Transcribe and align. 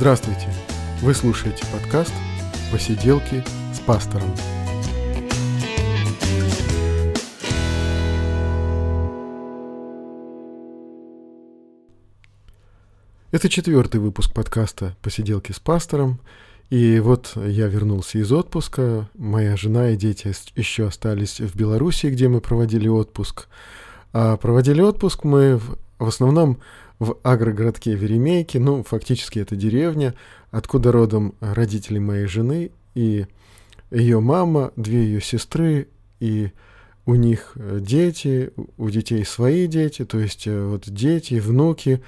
Здравствуйте! 0.00 0.48
Вы 1.02 1.12
слушаете 1.12 1.62
подкаст 1.70 2.14
«Посиделки 2.72 3.44
с 3.74 3.80
пастором». 3.80 4.34
Это 13.30 13.50
четвертый 13.50 14.00
выпуск 14.00 14.32
подкаста 14.32 14.96
«Посиделки 15.02 15.52
с 15.52 15.60
пастором». 15.60 16.18
И 16.70 16.98
вот 16.98 17.32
я 17.36 17.66
вернулся 17.66 18.16
из 18.16 18.32
отпуска. 18.32 19.06
Моя 19.18 19.54
жена 19.58 19.90
и 19.90 19.96
дети 19.96 20.32
еще 20.56 20.86
остались 20.86 21.40
в 21.40 21.54
Беларуси, 21.54 22.06
где 22.06 22.28
мы 22.28 22.40
проводили 22.40 22.88
отпуск. 22.88 23.48
А 24.14 24.38
проводили 24.38 24.80
отпуск 24.80 25.24
мы 25.24 25.58
в, 25.58 25.76
в 25.98 26.08
основном 26.08 26.58
в 27.00 27.16
агрогородке 27.24 27.94
Веремейки, 27.94 28.58
ну, 28.58 28.84
фактически 28.84 29.40
это 29.40 29.56
деревня, 29.56 30.14
откуда 30.50 30.92
родом 30.92 31.34
родители 31.40 31.98
моей 31.98 32.26
жены 32.26 32.70
и 32.94 33.26
ее 33.90 34.20
мама, 34.20 34.72
две 34.76 35.02
ее 35.04 35.20
сестры, 35.20 35.88
и 36.20 36.52
у 37.06 37.14
них 37.14 37.52
э, 37.56 37.78
дети, 37.80 38.52
у 38.76 38.90
детей 38.90 39.24
свои 39.24 39.66
дети, 39.66 40.04
то 40.04 40.18
есть 40.18 40.46
э, 40.46 40.64
вот 40.64 40.88
дети, 40.88 41.40
внуки, 41.40 42.02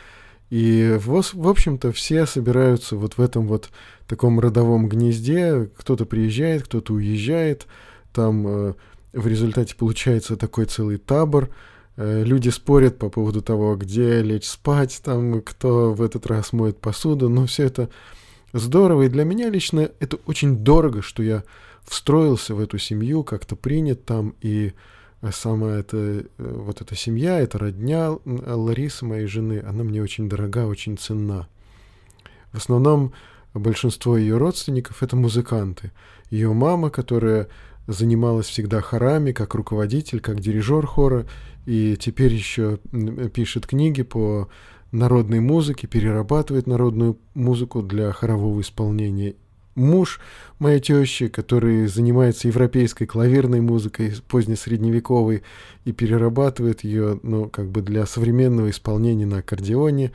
и 0.51 0.99
в, 1.01 1.23
в 1.23 1.49
общем-то 1.49 1.91
все 1.93 2.27
собираются 2.27 2.97
вот 2.97 3.17
в 3.17 3.21
этом 3.21 3.49
вот 3.49 3.71
таком 4.07 4.39
родовом 4.39 4.89
гнезде, 4.89 5.71
кто-то 5.77 6.05
приезжает, 6.05 6.65
кто-то 6.65 6.93
уезжает, 6.93 7.67
там 8.13 8.47
э, 8.47 8.75
в 9.15 9.27
результате 9.27 9.75
получается 9.75 10.37
такой 10.37 10.67
целый 10.67 10.99
табор, 10.99 11.49
люди 11.97 12.49
спорят 12.49 12.99
по 12.99 13.11
поводу 13.11 13.43
того, 13.43 13.77
где 13.77 14.23
лечь 14.23 14.47
спать, 14.47 15.01
там, 15.05 15.43
кто 15.43 15.93
в 15.93 16.03
этот 16.03 16.27
раз 16.27 16.53
моет 16.53 16.79
посуду, 16.79 17.29
но 17.29 17.47
все 17.47 17.65
это 17.65 17.91
здорово, 18.53 19.03
и 19.03 19.09
для 19.09 19.25
меня 19.25 19.51
лично 19.51 19.91
это 20.01 20.19
очень 20.27 20.57
дорого, 20.59 21.03
что 21.03 21.23
я 21.23 21.45
встроился 21.84 22.55
в 22.55 22.61
эту 22.61 22.79
семью, 22.79 23.25
как-то 23.25 23.57
принят 23.57 24.05
там, 24.05 24.34
и 24.41 24.73
сама 25.31 25.77
эта, 25.77 25.97
э, 25.97 26.25
вот 26.39 26.81
эта 26.81 26.97
семья, 26.97 27.39
эта 27.41 27.59
родня 27.59 28.17
Ларисы, 28.25 29.05
моей 29.05 29.27
жены, 29.27 29.62
она 29.65 29.84
мне 29.84 30.03
очень 30.03 30.29
дорога, 30.29 30.67
очень 30.67 30.99
ценна. 30.99 31.47
В 32.53 32.56
основном 32.56 33.12
большинство 33.55 34.17
ее 34.17 34.37
родственников— 34.37 35.03
это 35.05 35.15
музыканты. 35.15 35.93
Ее 36.31 36.53
мама, 36.53 36.91
которая 36.91 37.49
занималась 37.86 38.47
всегда 38.47 38.80
хорами, 38.80 39.33
как 39.33 39.55
руководитель, 39.55 40.20
как 40.20 40.41
дирижер 40.41 40.86
хора, 40.86 41.27
и 41.66 41.97
теперь 41.98 42.33
еще 42.33 42.78
пишет 43.33 43.66
книги 43.66 44.02
по 44.02 44.48
народной 44.91 45.41
музыке, 45.41 45.86
перерабатывает 45.86 46.66
народную 46.66 47.19
музыку 47.34 47.83
для 47.83 48.12
хорового 48.12 48.60
исполнения. 48.60 49.34
Муж 49.75 50.20
моей 50.58 50.80
тещи, 50.80 51.28
который 51.28 51.86
занимается 51.86 52.47
европейской 52.47 53.06
клавирной 53.06 53.62
музыкой, 53.62 54.12
позднесредневековой, 54.28 55.42
и 55.86 55.92
перерабатывает 55.92 56.84
ее, 56.84 57.19
ну, 57.22 57.48
как 57.48 57.70
бы 57.70 57.80
для 57.80 58.05
современного 58.05 58.69
исполнения 58.69 59.25
на 59.25 59.38
аккордеоне. 59.38 60.12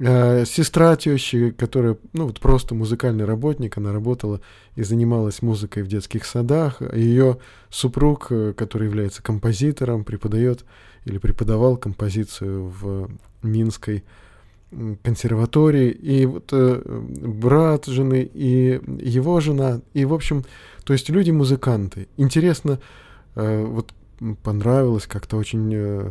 А, 0.00 0.44
сестра 0.44 0.96
тещи, 0.96 1.50
которая, 1.50 1.96
ну, 2.12 2.26
вот 2.26 2.40
просто 2.40 2.74
музыкальный 2.74 3.24
работник, 3.24 3.78
она 3.78 3.92
работала 3.92 4.40
и 4.74 4.82
занималась 4.82 5.40
музыкой 5.40 5.82
в 5.82 5.88
детских 5.88 6.24
садах. 6.24 6.82
Ее 6.94 7.38
супруг, 7.70 8.26
э, 8.30 8.54
который 8.56 8.88
является 8.88 9.22
композитором, 9.22 10.04
преподает 10.04 10.64
или 11.04 11.18
преподавал 11.18 11.76
композицию 11.76 12.72
в 12.80 13.10
Минской 13.42 14.04
консерватории. 15.04 15.90
И 15.90 16.26
вот 16.26 16.48
э, 16.52 16.82
брат 16.84 17.86
жены, 17.86 18.28
и 18.34 18.80
его 18.98 19.38
жена, 19.38 19.80
и, 19.92 20.04
в 20.04 20.12
общем, 20.12 20.44
то 20.84 20.92
есть 20.92 21.08
люди-музыканты. 21.08 22.08
Интересно, 22.16 22.80
э, 23.36 23.64
вот 23.64 23.94
понравилось 24.42 25.06
как-то 25.06 25.36
очень... 25.36 25.72
Э, 25.72 26.10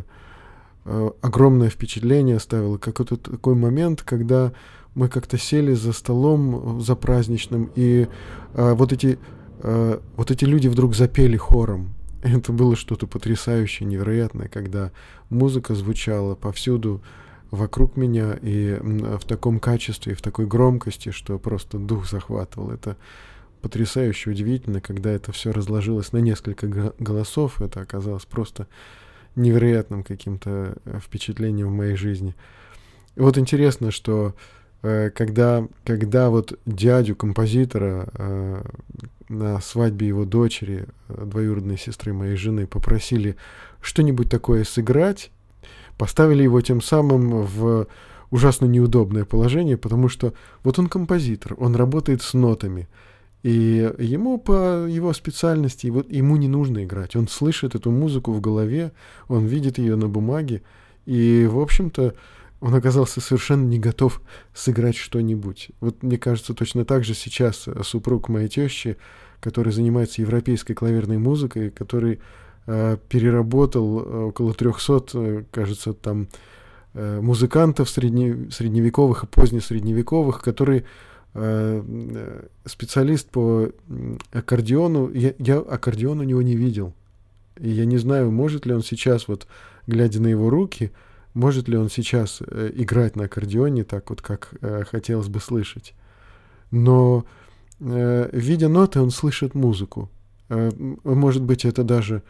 огромное 0.84 1.70
впечатление 1.70 2.36
оставило. 2.36 2.78
Какой-то 2.78 3.16
такой 3.16 3.54
момент, 3.54 4.02
когда 4.02 4.52
мы 4.94 5.08
как-то 5.08 5.38
сели 5.38 5.74
за 5.74 5.92
столом, 5.92 6.78
э, 6.78 6.80
за 6.80 6.94
праздничным, 6.96 7.70
и 7.74 8.08
э, 8.54 8.74
вот, 8.74 8.92
эти, 8.92 9.18
э, 9.62 9.98
вот 10.16 10.30
эти 10.30 10.44
люди 10.44 10.68
вдруг 10.68 10.94
запели 10.94 11.36
хором. 11.36 11.94
Это 12.22 12.52
было 12.52 12.76
что-то 12.76 13.06
потрясающее, 13.06 13.88
невероятное, 13.88 14.48
когда 14.48 14.92
музыка 15.30 15.74
звучала 15.74 16.34
повсюду 16.34 17.02
вокруг 17.50 17.96
меня 17.96 18.36
и 18.42 18.78
в 18.82 19.24
таком 19.26 19.60
качестве, 19.60 20.12
и 20.12 20.16
в 20.16 20.22
такой 20.22 20.46
громкости, 20.46 21.10
что 21.10 21.38
просто 21.38 21.78
дух 21.78 22.08
захватывал. 22.08 22.70
Это 22.70 22.96
потрясающе 23.62 24.30
удивительно, 24.30 24.80
когда 24.80 25.10
это 25.10 25.30
все 25.30 25.52
разложилось 25.52 26.12
на 26.12 26.18
несколько 26.18 26.92
голосов. 26.98 27.62
Это 27.62 27.80
оказалось 27.80 28.24
просто 28.24 28.66
невероятным 29.36 30.02
каким-то 30.02 30.76
э, 30.84 30.98
впечатлением 31.00 31.68
в 31.68 31.74
моей 31.74 31.96
жизни. 31.96 32.34
Вот 33.16 33.38
интересно, 33.38 33.90
что 33.90 34.34
э, 34.82 35.10
когда, 35.10 35.66
когда 35.84 36.30
вот 36.30 36.58
дядю 36.66 37.16
композитора 37.16 38.08
э, 38.14 38.62
на 39.28 39.60
свадьбе 39.60 40.08
его 40.08 40.24
дочери, 40.24 40.86
э, 41.08 41.24
двоюродной 41.24 41.78
сестры 41.78 42.12
моей 42.12 42.36
жены, 42.36 42.66
попросили 42.66 43.36
что-нибудь 43.80 44.30
такое 44.30 44.64
сыграть, 44.64 45.30
поставили 45.96 46.42
его 46.42 46.60
тем 46.60 46.80
самым 46.80 47.42
в 47.42 47.86
ужасно 48.30 48.66
неудобное 48.66 49.24
положение, 49.24 49.76
потому 49.76 50.08
что 50.08 50.34
вот 50.64 50.78
он 50.78 50.88
композитор, 50.88 51.54
он 51.56 51.76
работает 51.76 52.20
с 52.22 52.34
нотами, 52.34 52.88
и 53.44 53.92
ему 53.98 54.38
по 54.38 54.86
его 54.86 55.12
специальности, 55.12 55.88
вот 55.88 56.10
ему 56.10 56.36
не 56.36 56.48
нужно 56.48 56.82
играть. 56.82 57.14
Он 57.14 57.28
слышит 57.28 57.74
эту 57.74 57.90
музыку 57.90 58.32
в 58.32 58.40
голове, 58.40 58.92
он 59.28 59.44
видит 59.44 59.76
ее 59.76 59.96
на 59.96 60.08
бумаге, 60.08 60.62
и, 61.04 61.46
в 61.46 61.60
общем-то, 61.60 62.14
он 62.62 62.74
оказался 62.74 63.20
совершенно 63.20 63.66
не 63.66 63.78
готов 63.78 64.22
сыграть 64.54 64.96
что-нибудь. 64.96 65.72
Вот 65.80 66.02
мне 66.02 66.16
кажется, 66.16 66.54
точно 66.54 66.86
так 66.86 67.04
же 67.04 67.12
сейчас 67.12 67.68
супруг 67.82 68.30
моей 68.30 68.48
тещи, 68.48 68.96
который 69.40 69.74
занимается 69.74 70.22
европейской 70.22 70.72
клаверной 70.72 71.18
музыкой, 71.18 71.68
который 71.68 72.20
э, 72.66 72.96
переработал 73.10 74.28
около 74.28 74.54
300, 74.54 75.04
э, 75.12 75.44
кажется, 75.50 75.92
там 75.92 76.28
э, 76.94 77.20
музыкантов 77.20 77.90
средне, 77.90 78.50
средневековых 78.50 79.24
и 79.24 79.26
позднесредневековых, 79.26 80.40
которые 80.40 80.80
Э, 80.82 80.88
специалист 81.34 83.28
по 83.28 83.70
аккордеону. 84.32 85.10
Я, 85.12 85.34
я 85.38 85.58
аккордеон 85.58 86.20
у 86.20 86.22
него 86.22 86.42
не 86.42 86.54
видел. 86.54 86.94
И 87.58 87.68
я 87.70 87.84
не 87.84 87.98
знаю, 87.98 88.30
может 88.30 88.66
ли 88.66 88.72
он 88.72 88.82
сейчас, 88.82 89.28
вот 89.28 89.46
глядя 89.86 90.20
на 90.20 90.28
его 90.28 90.50
руки, 90.50 90.92
может 91.34 91.68
ли 91.68 91.76
он 91.76 91.90
сейчас 91.90 92.40
э, 92.40 92.70
играть 92.74 93.16
на 93.16 93.24
аккордеоне 93.24 93.84
так 93.84 94.10
вот, 94.10 94.22
как 94.22 94.54
э, 94.60 94.84
хотелось 94.84 95.28
бы 95.28 95.40
слышать. 95.40 95.94
Но, 96.70 97.24
э, 97.80 98.30
видя 98.32 98.68
ноты, 98.68 99.00
он 99.00 99.10
слышит 99.10 99.54
музыку. 99.54 100.10
Э, 100.48 100.70
может 101.02 101.42
быть, 101.42 101.64
это 101.64 101.82
даже 101.82 102.22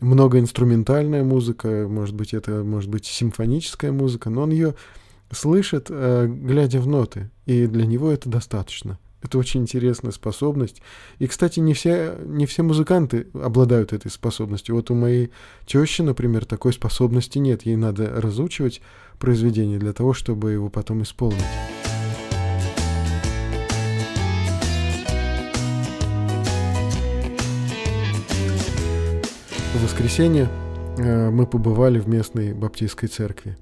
многоинструментальная 0.00 1.24
музыка, 1.24 1.86
может 1.88 2.14
быть, 2.14 2.34
это 2.34 2.62
может 2.62 2.90
быть 2.90 3.06
симфоническая 3.06 3.92
музыка, 3.92 4.30
но 4.30 4.42
он 4.42 4.50
ее 4.50 4.74
слышит, 5.30 5.86
э, 5.90 6.26
глядя 6.28 6.80
в 6.80 6.86
ноты, 6.86 7.30
и 7.46 7.66
для 7.66 7.86
него 7.86 8.10
это 8.10 8.28
достаточно. 8.28 8.98
Это 9.24 9.38
очень 9.38 9.62
интересная 9.62 10.12
способность. 10.12 10.82
И, 11.18 11.26
кстати, 11.26 11.58
не 11.58 11.72
все, 11.72 12.14
не 12.26 12.44
все 12.44 12.62
музыканты 12.62 13.26
обладают 13.32 13.94
этой 13.94 14.10
способностью. 14.10 14.74
Вот 14.74 14.90
у 14.90 14.94
моей 14.94 15.30
тещи, 15.64 16.02
например, 16.02 16.44
такой 16.44 16.74
способности 16.74 17.38
нет. 17.38 17.62
Ей 17.64 17.76
надо 17.76 18.20
разучивать 18.20 18.82
произведение 19.18 19.78
для 19.78 19.94
того, 19.94 20.12
чтобы 20.12 20.52
его 20.52 20.68
потом 20.68 21.02
исполнить. 21.02 21.40
В 29.72 29.82
воскресенье 29.82 30.50
э, 30.98 31.30
мы 31.30 31.46
побывали 31.46 31.98
в 31.98 32.08
местной 32.08 32.52
баптистской 32.52 33.08
церкви. 33.08 33.56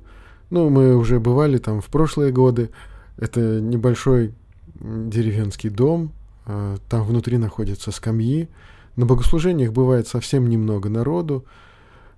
Ну, 0.53 0.69
мы 0.69 0.95
уже 0.97 1.19
бывали 1.19 1.57
там 1.57 1.81
в 1.81 1.87
прошлые 1.87 2.31
годы. 2.31 2.69
Это 3.17 3.41
небольшой 3.41 4.35
деревенский 4.75 5.71
дом. 5.71 6.13
А, 6.45 6.77
там 6.91 7.05
внутри 7.05 7.39
находятся 7.39 7.91
скамьи. 7.91 8.51
На 8.97 9.07
богослужениях 9.07 9.73
бывает 9.73 10.09
совсем 10.09 10.51
немного 10.51 10.91
народу. 10.91 11.47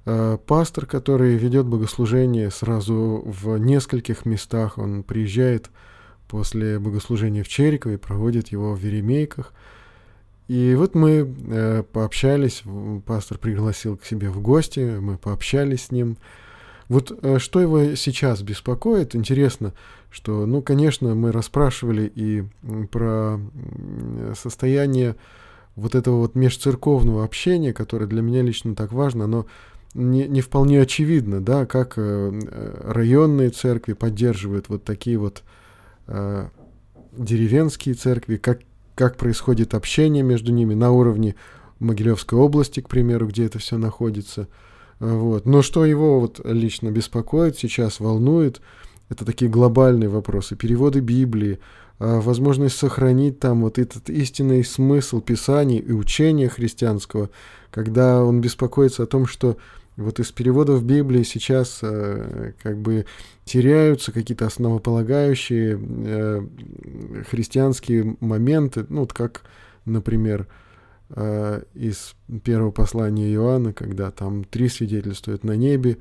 А, 0.04 0.36
пастор, 0.36 0.84
который 0.84 1.36
ведет 1.36 1.66
богослужение 1.66 2.50
сразу 2.50 3.22
в 3.24 3.56
нескольких 3.58 4.26
местах, 4.26 4.78
он 4.78 5.04
приезжает 5.04 5.70
после 6.26 6.80
богослужения 6.80 7.44
в 7.44 7.48
Черикове, 7.48 7.98
проводит 7.98 8.48
его 8.48 8.74
в 8.74 8.80
Веремейках. 8.80 9.52
И 10.48 10.74
вот 10.76 10.96
мы 10.96 11.32
э, 11.50 11.84
пообщались, 11.84 12.64
пастор 13.06 13.38
пригласил 13.38 13.96
к 13.96 14.04
себе 14.04 14.28
в 14.28 14.40
гости, 14.40 14.98
мы 14.98 15.18
пообщались 15.18 15.84
с 15.84 15.90
ним. 15.92 16.16
Вот 16.94 17.10
э, 17.22 17.40
что 17.40 17.60
его 17.60 17.96
сейчас 17.96 18.42
беспокоит, 18.42 19.16
интересно, 19.16 19.72
что, 20.12 20.46
ну, 20.46 20.62
конечно, 20.62 21.16
мы 21.16 21.32
расспрашивали 21.32 22.06
и 22.14 22.44
про 22.92 23.40
состояние 24.40 25.16
вот 25.74 25.96
этого 25.96 26.18
вот 26.18 26.36
межцерковного 26.36 27.24
общения, 27.24 27.72
которое 27.72 28.06
для 28.06 28.22
меня 28.22 28.42
лично 28.42 28.76
так 28.76 28.92
важно, 28.92 29.24
оно 29.24 29.46
не, 29.94 30.28
не 30.28 30.40
вполне 30.40 30.80
очевидно, 30.80 31.40
да, 31.40 31.66
как 31.66 31.94
э, 31.96 32.80
районные 32.84 33.50
церкви 33.50 33.94
поддерживают 33.94 34.68
вот 34.68 34.84
такие 34.84 35.18
вот 35.18 35.42
э, 36.06 36.46
деревенские 37.10 37.96
церкви, 37.96 38.36
как, 38.36 38.60
как 38.94 39.16
происходит 39.16 39.74
общение 39.74 40.22
между 40.22 40.52
ними 40.52 40.74
на 40.74 40.92
уровне 40.92 41.34
Могилевской 41.80 42.38
области, 42.38 42.78
к 42.78 42.88
примеру, 42.88 43.26
где 43.26 43.46
это 43.46 43.58
все 43.58 43.78
находится. 43.78 44.46
Вот. 45.00 45.46
Но 45.46 45.62
что 45.62 45.84
его 45.84 46.20
вот 46.20 46.40
лично 46.44 46.90
беспокоит 46.90 47.58
сейчас, 47.58 48.00
волнует, 48.00 48.60
это 49.08 49.24
такие 49.24 49.50
глобальные 49.50 50.08
вопросы. 50.08 50.56
Переводы 50.56 51.00
Библии, 51.00 51.58
а, 51.98 52.20
возможность 52.20 52.76
сохранить 52.76 53.38
там 53.38 53.62
вот 53.62 53.78
этот 53.78 54.10
истинный 54.10 54.64
смысл 54.64 55.20
Писаний 55.20 55.78
и 55.78 55.92
учения 55.92 56.48
христианского, 56.48 57.30
когда 57.70 58.22
он 58.22 58.40
беспокоится 58.40 59.02
о 59.02 59.06
том, 59.06 59.26
что 59.26 59.56
вот 59.96 60.18
из 60.18 60.32
переводов 60.32 60.84
Библии 60.84 61.22
сейчас 61.22 61.78
э, 61.82 62.52
как 62.62 62.78
бы 62.78 63.06
теряются 63.44 64.10
какие-то 64.10 64.46
основополагающие 64.46 65.78
э, 65.80 66.46
христианские 67.30 68.16
моменты, 68.18 68.86
ну 68.88 69.02
вот 69.02 69.12
как, 69.12 69.42
например, 69.84 70.48
э, 70.48 70.63
из 71.14 72.14
первого 72.42 72.72
послания 72.72 73.32
Иоанна, 73.32 73.72
когда 73.72 74.10
там 74.10 74.44
три 74.44 74.68
свидетельствуют 74.68 75.44
на 75.44 75.52
небе, 75.52 75.98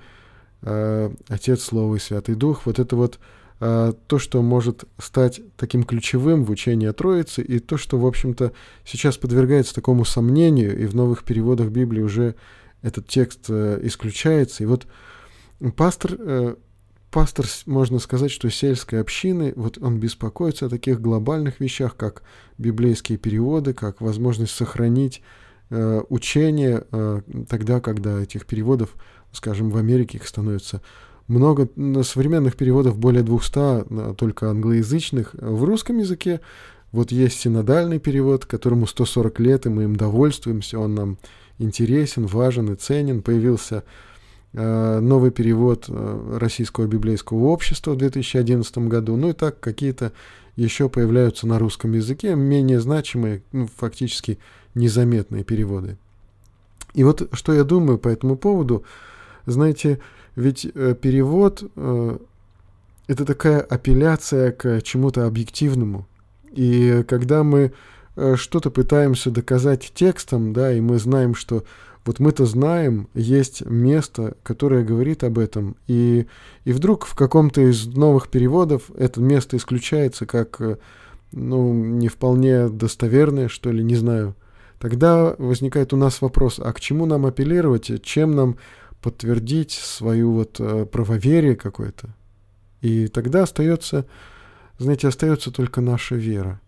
э, 0.63 1.11
Отец, 1.27 1.63
Слово 1.63 1.95
и 1.95 1.99
Святый 1.99 2.35
Дух, 2.35 2.65
вот 2.65 2.79
это 2.79 2.95
вот 2.95 3.19
э, 3.59 3.93
то, 4.07 4.19
что 4.19 4.41
может 4.41 4.85
стать 4.97 5.41
таким 5.57 5.83
ключевым 5.83 6.45
в 6.45 6.51
учении 6.51 6.87
о 6.87 6.93
Троице, 6.93 7.41
и 7.41 7.59
то, 7.59 7.77
что, 7.77 7.97
в 7.97 8.05
общем-то, 8.05 8.53
сейчас 8.85 9.17
подвергается 9.17 9.75
такому 9.75 10.05
сомнению, 10.05 10.79
и 10.79 10.85
в 10.85 10.95
новых 10.95 11.23
переводах 11.23 11.69
Библии 11.69 12.01
уже 12.01 12.35
этот 12.81 13.07
текст 13.07 13.45
э, 13.49 13.79
исключается. 13.83 14.63
И 14.63 14.65
вот 14.65 14.87
пастор, 15.75 16.15
э, 16.17 16.55
пастор, 17.13 17.45
можно 17.67 17.99
сказать, 17.99 18.31
что 18.31 18.49
сельской 18.49 18.99
общины, 18.99 19.53
вот 19.55 19.77
он 19.79 19.99
беспокоится 19.99 20.65
о 20.65 20.69
таких 20.69 20.99
глобальных 20.99 21.59
вещах, 21.59 21.95
как 21.95 22.23
библейские 22.57 23.19
переводы, 23.19 23.73
как 23.73 24.01
возможность 24.01 24.53
сохранить 24.53 25.21
э, 25.69 26.01
учение 26.09 26.83
э, 26.91 27.21
тогда, 27.47 27.79
когда 27.81 28.19
этих 28.19 28.47
переводов, 28.47 28.95
скажем, 29.31 29.69
в 29.69 29.77
Америке 29.77 30.17
их 30.17 30.27
становится 30.27 30.81
много 31.27 31.69
современных 32.03 32.57
переводов, 32.57 32.97
более 32.97 33.21
200, 33.21 34.15
только 34.15 34.49
англоязычных. 34.49 35.35
В 35.35 35.63
русском 35.63 35.99
языке 35.99 36.41
вот 36.91 37.11
есть 37.11 37.39
синодальный 37.39 37.99
перевод, 37.99 38.45
которому 38.45 38.87
140 38.87 39.39
лет, 39.39 39.65
и 39.67 39.69
мы 39.69 39.83
им 39.83 39.95
довольствуемся, 39.95 40.79
он 40.79 40.95
нам 40.95 41.17
интересен, 41.59 42.25
важен 42.25 42.73
и 42.73 42.75
ценен. 42.75 43.21
Появился 43.21 43.83
новый 44.61 45.31
перевод 45.31 45.85
э, 45.87 46.37
Российского 46.39 46.85
библейского 46.85 47.45
общества 47.45 47.91
в 47.91 47.97
2011 47.97 48.77
году. 48.79 49.15
Ну 49.15 49.29
и 49.29 49.33
так 49.33 49.59
какие-то 49.59 50.11
еще 50.55 50.89
появляются 50.89 51.47
на 51.47 51.57
русском 51.57 51.93
языке, 51.93 52.35
менее 52.35 52.79
значимые, 52.79 53.41
ну, 53.51 53.67
фактически 53.75 54.37
незаметные 54.75 55.43
переводы. 55.43 55.97
И 56.93 57.03
вот 57.03 57.27
что 57.33 57.53
я 57.53 57.63
думаю 57.63 57.97
по 57.97 58.07
этому 58.07 58.37
поводу, 58.37 58.83
знаете, 59.45 59.99
ведь 60.35 60.65
э, 60.65 60.95
перевод 60.99 61.63
э, 61.75 62.17
это 63.07 63.25
такая 63.25 63.59
апелляция 63.59 64.51
к 64.51 64.81
чему-то 64.81 65.25
объективному. 65.25 66.07
И 66.51 67.03
когда 67.07 67.43
мы 67.43 67.73
Э, 68.15 68.35
что-то 68.35 68.69
пытаемся 68.69 69.31
доказать 69.31 69.91
текстом, 69.93 70.53
да, 70.53 70.71
и 70.71 70.81
мы 70.81 70.99
знаем, 70.99 71.33
что 71.35 71.63
вот 72.05 72.19
мы-то 72.19 72.45
знаем, 72.45 73.07
есть 73.13 73.65
место, 73.65 74.35
которое 74.43 74.83
говорит 74.83 75.23
об 75.23 75.39
этом, 75.39 75.77
и, 75.87 76.27
и 76.65 76.73
вдруг 76.73 77.05
в 77.05 77.15
каком-то 77.15 77.61
из 77.61 77.85
новых 77.87 78.29
переводов 78.29 78.91
это 78.97 79.21
место 79.21 79.55
исключается 79.55 80.25
как, 80.25 80.59
э, 80.59 80.77
ну, 81.31 81.73
не 81.73 82.09
вполне 82.09 82.67
достоверное, 82.67 83.47
что 83.47 83.71
ли, 83.71 83.83
не 83.83 83.95
знаю. 83.95 84.35
Тогда 84.79 85.33
возникает 85.37 85.93
у 85.93 85.97
нас 85.97 86.21
вопрос, 86.21 86.59
а 86.59 86.73
к 86.73 86.81
чему 86.81 87.05
нам 87.05 87.25
апеллировать, 87.25 88.03
чем 88.03 88.35
нам 88.35 88.57
подтвердить 89.01 89.71
свою 89.71 90.33
вот 90.33 90.57
э, 90.59 90.85
правоверие 90.85 91.55
какое-то? 91.55 92.09
И 92.81 93.07
тогда 93.07 93.43
остается, 93.43 94.05
знаете, 94.77 95.07
остается 95.07 95.51
только 95.51 95.79
наша 95.79 96.15
вера. 96.15 96.59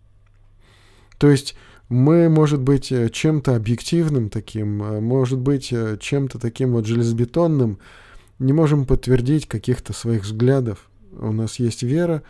То 1.18 1.30
есть 1.30 1.56
мы, 1.88 2.28
может 2.28 2.60
быть, 2.60 2.90
э, 2.90 3.08
чем-то 3.08 3.54
объективным 3.54 4.28
таким, 4.28 4.82
э, 4.82 5.00
может 5.00 5.38
быть, 5.38 5.72
э, 5.72 5.96
чем-то 6.00 6.38
таким 6.38 6.72
вот 6.72 6.86
железобетонным, 6.86 7.78
не 8.38 8.52
можем 8.52 8.86
подтвердить 8.86 9.46
каких-то 9.46 9.92
своих 9.92 10.24
взглядов. 10.24 10.90
У 11.12 11.32
нас 11.32 11.58
есть 11.58 11.82
вера, 11.82 12.22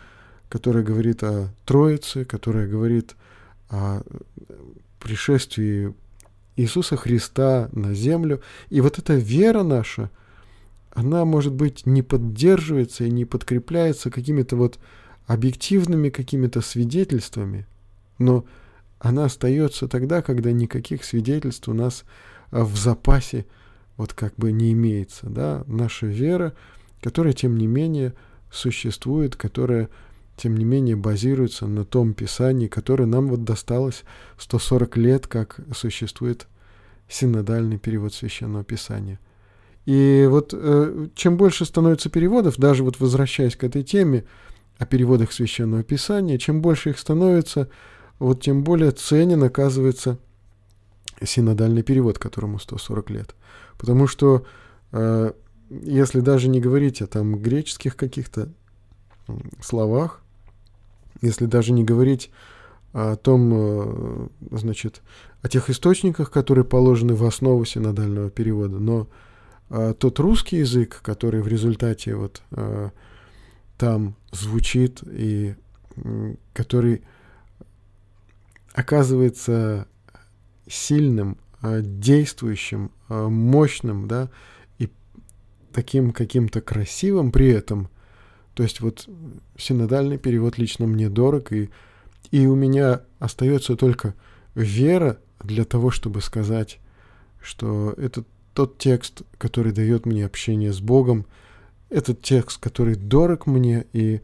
которая 0.47 0.83
говорит 0.83 1.23
о 1.23 1.49
Троице, 1.65 2.23
которая 2.23 2.67
говорит 2.67 3.15
о 3.69 4.01
пришествии 4.99 5.93
Иисуса 6.55 6.95
Христа 6.95 7.69
на 7.73 7.93
землю. 7.93 8.41
И 8.69 8.79
вот 8.79 8.99
эта 8.99 9.15
вера 9.15 9.63
наша, 9.63 10.09
она, 10.91 11.25
может 11.25 11.53
быть, 11.53 11.85
не 11.85 12.01
поддерживается 12.03 13.03
и 13.03 13.11
не 13.11 13.25
подкрепляется 13.25 14.09
какими-то 14.09 14.55
вот 14.55 14.79
объективными 15.25 16.09
какими-то 16.09 16.61
свидетельствами, 16.61 17.67
но 18.17 18.45
она 18.99 19.25
остается 19.25 19.87
тогда, 19.87 20.21
когда 20.21 20.51
никаких 20.51 21.03
свидетельств 21.03 21.67
у 21.67 21.73
нас 21.73 22.03
а, 22.51 22.63
в 22.63 22.75
запасе 22.77 23.45
вот 23.95 24.13
как 24.13 24.35
бы 24.35 24.51
не 24.51 24.73
имеется, 24.73 25.27
да, 25.27 25.63
наша 25.67 26.05
вера, 26.05 26.53
которая, 27.01 27.33
тем 27.33 27.57
не 27.57 27.67
менее, 27.67 28.13
существует, 28.51 29.35
которая, 29.35 29.89
тем 30.35 30.55
не 30.55 30.65
менее, 30.65 30.95
базируется 30.95 31.67
на 31.67 31.83
том 31.83 32.13
Писании, 32.13 32.67
которое 32.67 33.05
нам 33.05 33.27
вот 33.27 33.43
досталось 33.43 34.03
140 34.37 34.97
лет, 34.97 35.27
как 35.27 35.59
существует 35.75 36.47
синодальный 37.09 37.77
перевод 37.77 38.13
Священного 38.13 38.63
Писания. 38.63 39.19
И 39.85 40.27
вот 40.29 40.53
э, 40.53 41.07
чем 41.15 41.37
больше 41.37 41.65
становится 41.65 42.09
переводов, 42.09 42.57
даже 42.57 42.83
вот 42.83 42.99
возвращаясь 42.99 43.55
к 43.55 43.63
этой 43.63 43.83
теме 43.83 44.25
о 44.77 44.85
переводах 44.85 45.31
Священного 45.31 45.83
Писания, 45.83 46.37
чем 46.37 46.61
больше 46.61 46.89
их 46.89 46.99
становится, 46.99 47.69
вот 48.19 48.41
тем 48.41 48.63
более 48.63 48.91
ценен 48.91 49.43
оказывается 49.43 50.17
синодальный 51.23 51.83
перевод, 51.83 52.19
которому 52.19 52.59
140 52.59 53.09
лет. 53.09 53.35
Потому 53.77 54.07
что 54.07 54.45
э, 54.91 55.31
если 55.69 56.21
даже 56.21 56.47
не 56.47 56.59
говорить 56.59 57.01
о 57.01 57.07
там 57.07 57.35
греческих 57.39 57.95
каких-то 57.95 58.49
словах, 59.61 60.21
если 61.21 61.45
даже 61.45 61.73
не 61.73 61.83
говорить 61.83 62.31
о 62.93 63.15
том, 63.15 63.51
э, 63.53 64.27
значит, 64.51 65.01
о 65.41 65.49
тех 65.49 65.69
источниках, 65.69 66.31
которые 66.31 66.65
положены 66.65 67.15
в 67.15 67.23
основу 67.25 67.65
синодального 67.65 68.29
перевода, 68.29 68.79
но 68.79 69.07
э, 69.69 69.93
тот 69.97 70.19
русский 70.19 70.57
язык, 70.57 71.01
который 71.01 71.41
в 71.41 71.47
результате 71.47 72.15
вот 72.15 72.41
э, 72.51 72.89
там 73.77 74.15
звучит 74.31 75.03
и 75.05 75.55
который 76.53 77.01
оказывается 78.77 79.87
сильным, 80.67 81.39
э, 81.63 81.81
действующим, 81.81 82.91
э, 83.09 83.27
мощным, 83.27 84.07
да, 84.07 84.29
и 84.77 84.91
таким 85.73 86.11
каким-то 86.11 86.61
красивым 86.61 87.31
при 87.31 87.47
этом. 87.47 87.89
То 88.53 88.61
есть 88.61 88.79
вот 88.79 89.09
синодальный 89.57 90.19
перевод 90.19 90.59
лично 90.59 90.85
мне 90.85 91.09
дорог, 91.09 91.51
и, 91.53 91.71
и 92.29 92.45
у 92.45 92.53
меня 92.53 93.01
остается 93.17 93.75
только 93.75 94.13
вера 94.53 95.17
для 95.43 95.65
того, 95.65 95.89
чтобы 95.89 96.21
сказать, 96.21 96.79
что 97.41 97.95
это 97.97 98.25
тот 98.53 98.77
текст, 98.77 99.23
который 99.39 99.71
дает 99.71 100.05
мне 100.05 100.23
общение 100.23 100.71
с 100.71 100.81
Богом, 100.81 101.25
этот 101.89 102.21
текст, 102.21 102.59
который 102.59 102.93
дорог 102.93 103.47
мне, 103.47 103.87
и 103.91 104.21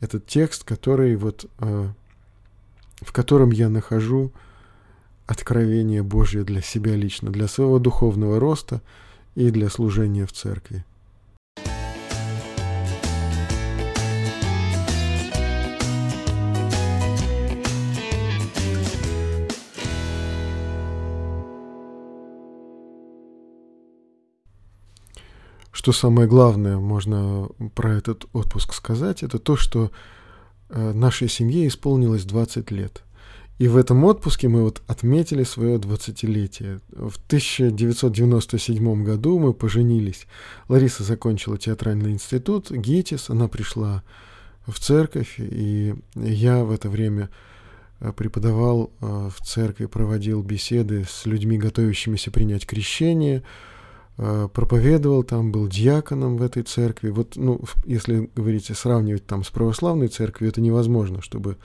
этот 0.00 0.26
текст, 0.26 0.64
который 0.64 1.16
вот 1.16 1.46
э, 1.60 1.88
в 3.04 3.12
котором 3.12 3.50
я 3.50 3.68
нахожу 3.68 4.32
откровение 5.26 6.02
Божье 6.02 6.44
для 6.44 6.60
себя 6.60 6.96
лично, 6.96 7.30
для 7.30 7.48
своего 7.48 7.78
духовного 7.78 8.40
роста 8.40 8.82
и 9.34 9.50
для 9.50 9.70
служения 9.70 10.26
в 10.26 10.32
церкви. 10.32 10.84
что 25.84 25.92
самое 25.92 26.26
главное 26.26 26.78
можно 26.78 27.46
про 27.74 27.92
этот 27.92 28.24
отпуск 28.32 28.72
сказать, 28.72 29.22
это 29.22 29.38
то, 29.38 29.54
что 29.54 29.90
нашей 30.70 31.28
семье 31.28 31.66
исполнилось 31.68 32.24
20 32.24 32.70
лет. 32.70 33.04
И 33.58 33.68
в 33.68 33.76
этом 33.76 34.02
отпуске 34.04 34.48
мы 34.48 34.62
вот 34.62 34.82
отметили 34.88 35.44
свое 35.44 35.78
20-летие. 35.78 36.80
В 36.90 37.16
1997 37.26 39.04
году 39.04 39.38
мы 39.38 39.54
поженились. 39.54 40.26
Лариса 40.68 41.04
закончила 41.04 41.56
театральный 41.56 42.10
институт, 42.10 42.72
ГИТИС, 42.72 43.30
она 43.30 43.46
пришла 43.46 44.02
в 44.66 44.80
церковь, 44.80 45.36
и 45.38 45.94
я 46.16 46.64
в 46.64 46.72
это 46.72 46.88
время 46.88 47.30
э, 48.00 48.12
преподавал 48.12 48.90
э, 49.00 49.30
в 49.32 49.40
церкви, 49.44 49.86
проводил 49.86 50.42
беседы 50.42 51.04
с 51.08 51.24
людьми, 51.24 51.56
готовящимися 51.56 52.32
принять 52.32 52.66
крещение, 52.66 53.38
э, 53.38 53.42
проповедовал 54.16 55.24
там, 55.24 55.50
был 55.50 55.66
диаконом 55.66 56.36
в 56.36 56.42
этой 56.42 56.62
церкви. 56.62 57.10
Вот, 57.10 57.34
ну, 57.36 57.60
если 57.84 58.30
говорите, 58.36 58.74
сравнивать 58.74 59.26
там 59.26 59.42
с 59.42 59.50
православной 59.50 60.08
церковью, 60.08 60.50
это 60.50 60.60
невозможно, 60.60 61.20
чтобы 61.20 61.56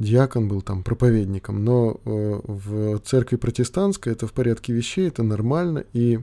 диакон 0.00 0.48
был 0.48 0.62
там 0.62 0.82
проповедником, 0.82 1.62
но 1.62 2.00
э, 2.04 2.40
в 2.44 2.98
церкви 3.00 3.36
протестантской 3.36 4.12
это 4.12 4.26
в 4.26 4.32
порядке 4.32 4.72
вещей, 4.72 5.06
это 5.08 5.22
нормально, 5.22 5.84
и 5.92 6.20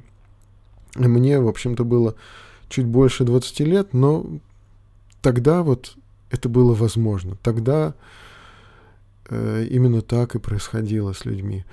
мне, 0.95 1.39
в 1.39 1.47
общем-то, 1.47 1.85
было 1.85 2.15
чуть 2.69 2.85
больше 2.85 3.23
20 3.23 3.59
лет, 3.61 3.93
но 3.93 4.25
тогда 5.21 5.61
вот 5.61 5.95
это 6.31 6.49
было 6.49 6.73
возможно, 6.73 7.37
тогда 7.43 7.93
э, 9.29 9.67
именно 9.69 10.01
так 10.01 10.35
и 10.35 10.39
происходило 10.39 11.13
с 11.13 11.23
людьми. 11.23 11.63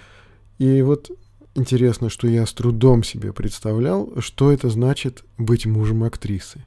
И 0.59 0.83
вот 0.83 1.11
интересно, 1.55 2.11
что 2.11 2.27
я 2.29 2.47
с 2.47 2.53
трудом 2.53 3.03
себе 3.03 3.33
представлял, 3.33 4.13
что 4.19 4.53
это 4.53 4.71
значит 4.71 5.25
быть 5.39 5.67
мужем 5.67 6.05
актрисы. 6.05 6.65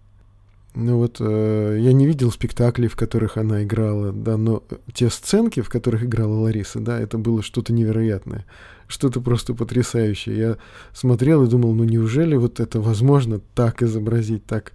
Ну 0.80 0.98
вот 0.98 1.18
э, 1.20 1.78
я 1.80 1.92
не 1.92 2.06
видел 2.06 2.32
спектаклей, 2.32 2.88
в 2.88 2.96
которых 2.96 3.38
она 3.38 3.64
играла, 3.64 4.12
да, 4.12 4.38
но 4.38 4.64
те 4.94 5.10
сценки, 5.10 5.62
в 5.62 5.70
которых 5.70 6.04
играла 6.04 6.36
Лариса, 6.42 6.80
да, 6.80 7.00
это 7.00 7.18
было 7.18 7.42
что-то 7.42 7.74
невероятное, 7.74 8.46
что-то 8.88 9.20
просто 9.20 9.56
потрясающее. 9.56 10.38
Я 10.38 10.58
смотрел 10.94 11.44
и 11.44 11.50
думал, 11.50 11.74
ну 11.74 11.84
неужели 11.84 12.36
вот 12.36 12.60
это 12.60 12.80
возможно 12.80 13.42
так 13.56 13.82
изобразить, 13.82 14.46
так 14.46 14.74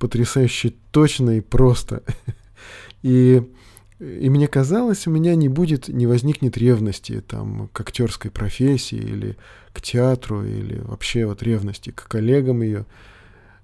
потрясающе 0.00 0.74
точно 0.90 1.38
и 1.38 1.40
просто. 1.40 2.02
И, 3.02 3.42
и 4.04 4.28
мне 4.28 4.46
казалось, 4.48 5.06
у 5.06 5.10
меня 5.10 5.34
не 5.34 5.48
будет, 5.48 5.88
не 5.88 6.06
возникнет 6.06 6.56
ревности 6.56 7.22
там, 7.26 7.68
к 7.72 7.80
актерской 7.80 8.30
профессии 8.30 8.98
или 8.98 9.36
к 9.72 9.80
театру, 9.80 10.44
или 10.44 10.80
вообще 10.80 11.26
вот 11.26 11.42
ревности 11.42 11.90
к 11.90 12.06
коллегам 12.08 12.62
ее. 12.62 12.86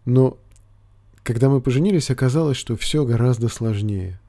Но 0.05 0.39
когда 1.23 1.49
мы 1.49 1.61
поженились, 1.61 2.11
оказалось, 2.11 2.57
что 2.57 2.77
все 2.77 3.05
гораздо 3.05 3.49
сложнее. 3.49 4.21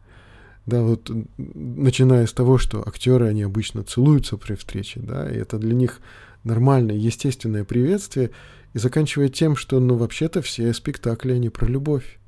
Да, 0.65 0.83
вот 0.83 1.09
начиная 1.37 2.27
с 2.27 2.33
того, 2.33 2.57
что 2.57 2.87
актеры, 2.87 3.27
они 3.27 3.43
обычно 3.43 3.83
целуются 3.83 4.37
при 4.37 4.53
встрече, 4.55 4.99
да, 4.99 5.29
и 5.29 5.35
это 5.35 5.57
для 5.57 5.73
них 5.73 6.01
нормальное, 6.43 6.95
естественное 6.95 7.63
приветствие, 7.63 8.31
и 8.73 8.77
заканчивая 8.77 9.29
тем, 9.29 9.55
что, 9.55 9.79
ну, 9.79 9.95
вообще-то 9.95 10.41
все 10.41 10.71
спектакли, 10.73 11.33
они 11.33 11.49
про 11.49 11.65
любовь. 11.65 12.19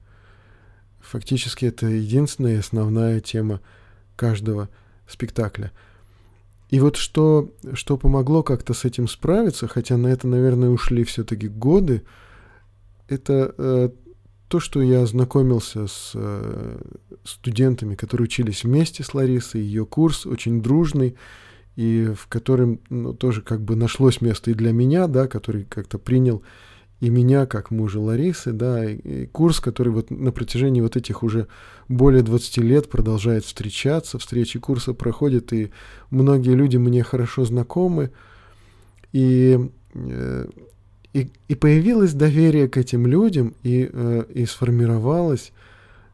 Фактически 1.04 1.66
это 1.66 1.88
единственная 1.88 2.56
и 2.56 2.60
основная 2.60 3.20
тема 3.20 3.60
каждого 4.16 4.70
спектакля. 5.08 5.72
И 6.70 6.80
вот 6.80 6.96
что, 6.96 7.52
что 7.74 7.98
помогло 7.98 8.42
как-то 8.42 8.74
с 8.74 8.86
этим 8.86 9.08
справиться, 9.08 9.68
хотя 9.68 9.98
на 9.98 10.08
это, 10.08 10.28
наверное, 10.28 10.70
ушли 10.70 11.04
все-таки 11.04 11.48
годы, 11.48 12.04
это 13.08 13.54
э, 13.58 13.90
то, 14.48 14.60
что 14.60 14.82
я 14.82 15.04
ознакомился 15.04 15.88
с 15.88 16.14
э, 16.16 16.82
студентами, 17.24 17.96
которые 17.96 18.26
учились 18.26 18.64
вместе 18.64 19.04
с 19.04 19.14
Ларисой, 19.14 19.62
ее 19.62 19.86
курс 19.86 20.26
очень 20.26 20.62
дружный, 20.62 21.16
и 21.76 22.12
в 22.16 22.28
котором 22.28 22.80
ну, 22.90 23.14
тоже 23.14 23.42
как 23.42 23.62
бы 23.62 23.76
нашлось 23.76 24.22
место 24.22 24.52
и 24.52 24.56
для 24.56 24.72
меня, 24.72 25.08
да, 25.08 25.28
который 25.28 25.66
как-то 25.66 25.98
принял 25.98 26.44
и 27.04 27.10
меня 27.10 27.46
как 27.46 27.70
мужа 27.70 28.00
Ларисы, 28.00 28.54
да, 28.54 28.90
и, 28.90 29.26
курс, 29.26 29.60
который 29.60 29.92
вот 29.92 30.10
на 30.10 30.32
протяжении 30.32 30.80
вот 30.80 30.96
этих 30.96 31.22
уже 31.22 31.48
более 31.90 32.24
20 32.24 32.60
лет 32.60 32.90
продолжает 32.90 33.44
встречаться, 33.44 34.18
встречи 34.20 34.58
курса 34.58 34.94
проходят, 34.94 35.52
и 35.52 35.72
многие 36.12 36.56
люди 36.56 36.78
мне 36.78 37.04
хорошо 37.04 37.44
знакомы, 37.44 38.12
и 39.12 39.70
э, 39.96 40.48
и, 41.12 41.30
и 41.50 41.56
появилось 41.56 42.14
доверие 42.14 42.70
к 42.70 42.78
этим 42.78 43.06
людям, 43.06 43.54
и, 43.64 43.90
э, 43.92 44.24
и 44.34 44.46
сформировалось 44.46 45.52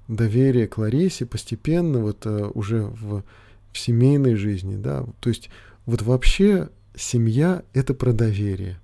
доверие 0.08 0.67
к 0.67 0.79
Ларисе 0.79 1.27
постепенно, 1.27 2.00
вот 2.00 2.25
э, 2.25 2.50
уже 2.55 2.81
в, 2.81 3.24
в 3.72 3.77
семейной 3.77 4.34
жизни, 4.34 4.75
да. 4.75 5.05
То 5.19 5.29
есть 5.29 5.51
вот 5.86 6.01
вообще 6.01 6.69
семья— 6.96 7.62
это 7.75 7.93
про 7.93 8.12
доверие. 8.12 8.79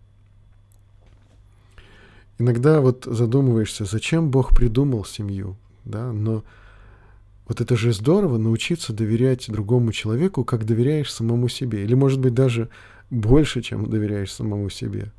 Иногда 2.37 2.81
вот 2.81 3.05
задумываешься, 3.05 3.85
зачем 3.85 4.29
Бог 4.29 4.55
придумал 4.55 5.05
семью, 5.05 5.55
да, 5.85 6.11
но 6.11 6.43
вот 7.47 7.61
это 7.61 7.77
же 7.77 7.93
здорово 7.93 8.37
научиться 8.37 8.91
доверять 8.91 9.45
другому 9.49 9.91
человеку, 9.91 10.43
как 10.43 10.65
доверяешь 10.65 11.13
самому 11.13 11.47
себе, 11.47 11.83
или, 11.83 11.93
может 11.93 12.19
быть, 12.19 12.33
даже 12.33 12.69
больше, 13.09 13.61
чем 13.61 13.89
доверяешь 13.89 14.33
самому 14.33 14.69
себе 14.69 15.11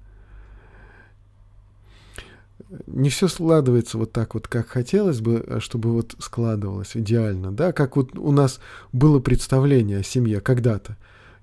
не 2.86 3.10
все 3.10 3.28
складывается 3.28 3.98
вот 3.98 4.12
так 4.12 4.34
вот, 4.34 4.48
как 4.48 4.68
хотелось 4.68 5.20
бы, 5.20 5.44
а 5.46 5.60
чтобы 5.60 5.92
вот 5.92 6.14
складывалось 6.18 6.96
идеально, 6.96 7.52
да, 7.52 7.72
как 7.72 7.96
вот 7.96 8.16
у 8.18 8.32
нас 8.32 8.60
было 8.92 9.20
представление 9.20 9.98
о 9.98 10.02
семье 10.02 10.40
когда-то. 10.40 10.96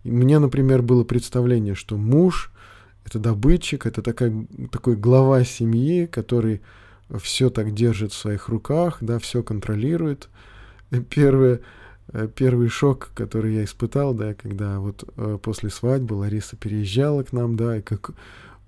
Мне, 0.04 0.40
например, 0.40 0.82
было 0.82 1.04
представление, 1.04 1.76
что 1.76 1.98
муж— 1.98 2.52
это 3.06 3.20
добытчик, 3.20 3.86
это 3.86 4.02
такая, 4.02 4.46
такой 4.72 4.96
глава 4.96 5.44
семьи, 5.44 6.06
который 6.06 6.62
все 7.20 7.50
так 7.50 7.74
держит 7.74 8.12
в 8.12 8.18
своих 8.18 8.50
руках, 8.50 8.98
да, 9.02 9.20
все 9.20 9.44
контролирует. 9.44 10.30
Первое, 11.10 11.60
первый 12.36 12.70
шок, 12.70 13.12
который 13.14 13.56
я 13.56 13.64
испытал, 13.64 14.14
да, 14.14 14.34
когда 14.34 14.80
вот 14.80 15.04
э, 15.18 15.38
после 15.42 15.70
свадьбы 15.70 16.14
Лариса 16.14 16.56
переезжала 16.56 17.24
к 17.24 17.34
нам, 17.34 17.56
да, 17.56 17.78
и 17.78 17.82
как 17.82 18.12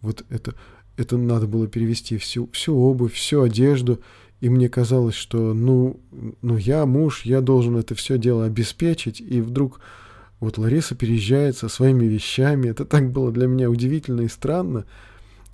вот 0.01 0.25
это 0.30 0.56
это 0.98 1.18
надо 1.18 1.48
было 1.48 1.68
перевести 1.68 2.18
всю, 2.18 2.50
всю 2.51 2.75
обувь, 2.75 3.13
всю 3.13 3.42
одежду, 3.42 4.00
и 4.42 4.50
мне 4.50 4.70
казалось, 4.70 5.15
что, 5.15 5.54
ну, 5.54 6.00
ну, 6.42 6.58
я 6.58 6.86
муж, 6.86 7.24
я 7.25 7.42
должен 7.42 7.77
это 7.77 7.96
все 7.96 8.18
дело 8.18 8.46
обеспечить, 8.46 9.22
и 9.22 9.42
вдруг 9.42 9.80
вот 10.46 10.60
Лариса 10.60 10.94
переезжает 10.94 11.58
со 11.58 11.70
своими 11.70 12.06
вещами, 12.06 12.68
это 12.68 12.86
так 12.86 13.10
было 13.10 13.32
для 13.32 13.48
меня 13.48 13.68
удивительно 13.68 14.22
и 14.22 14.28
странно, 14.28 14.86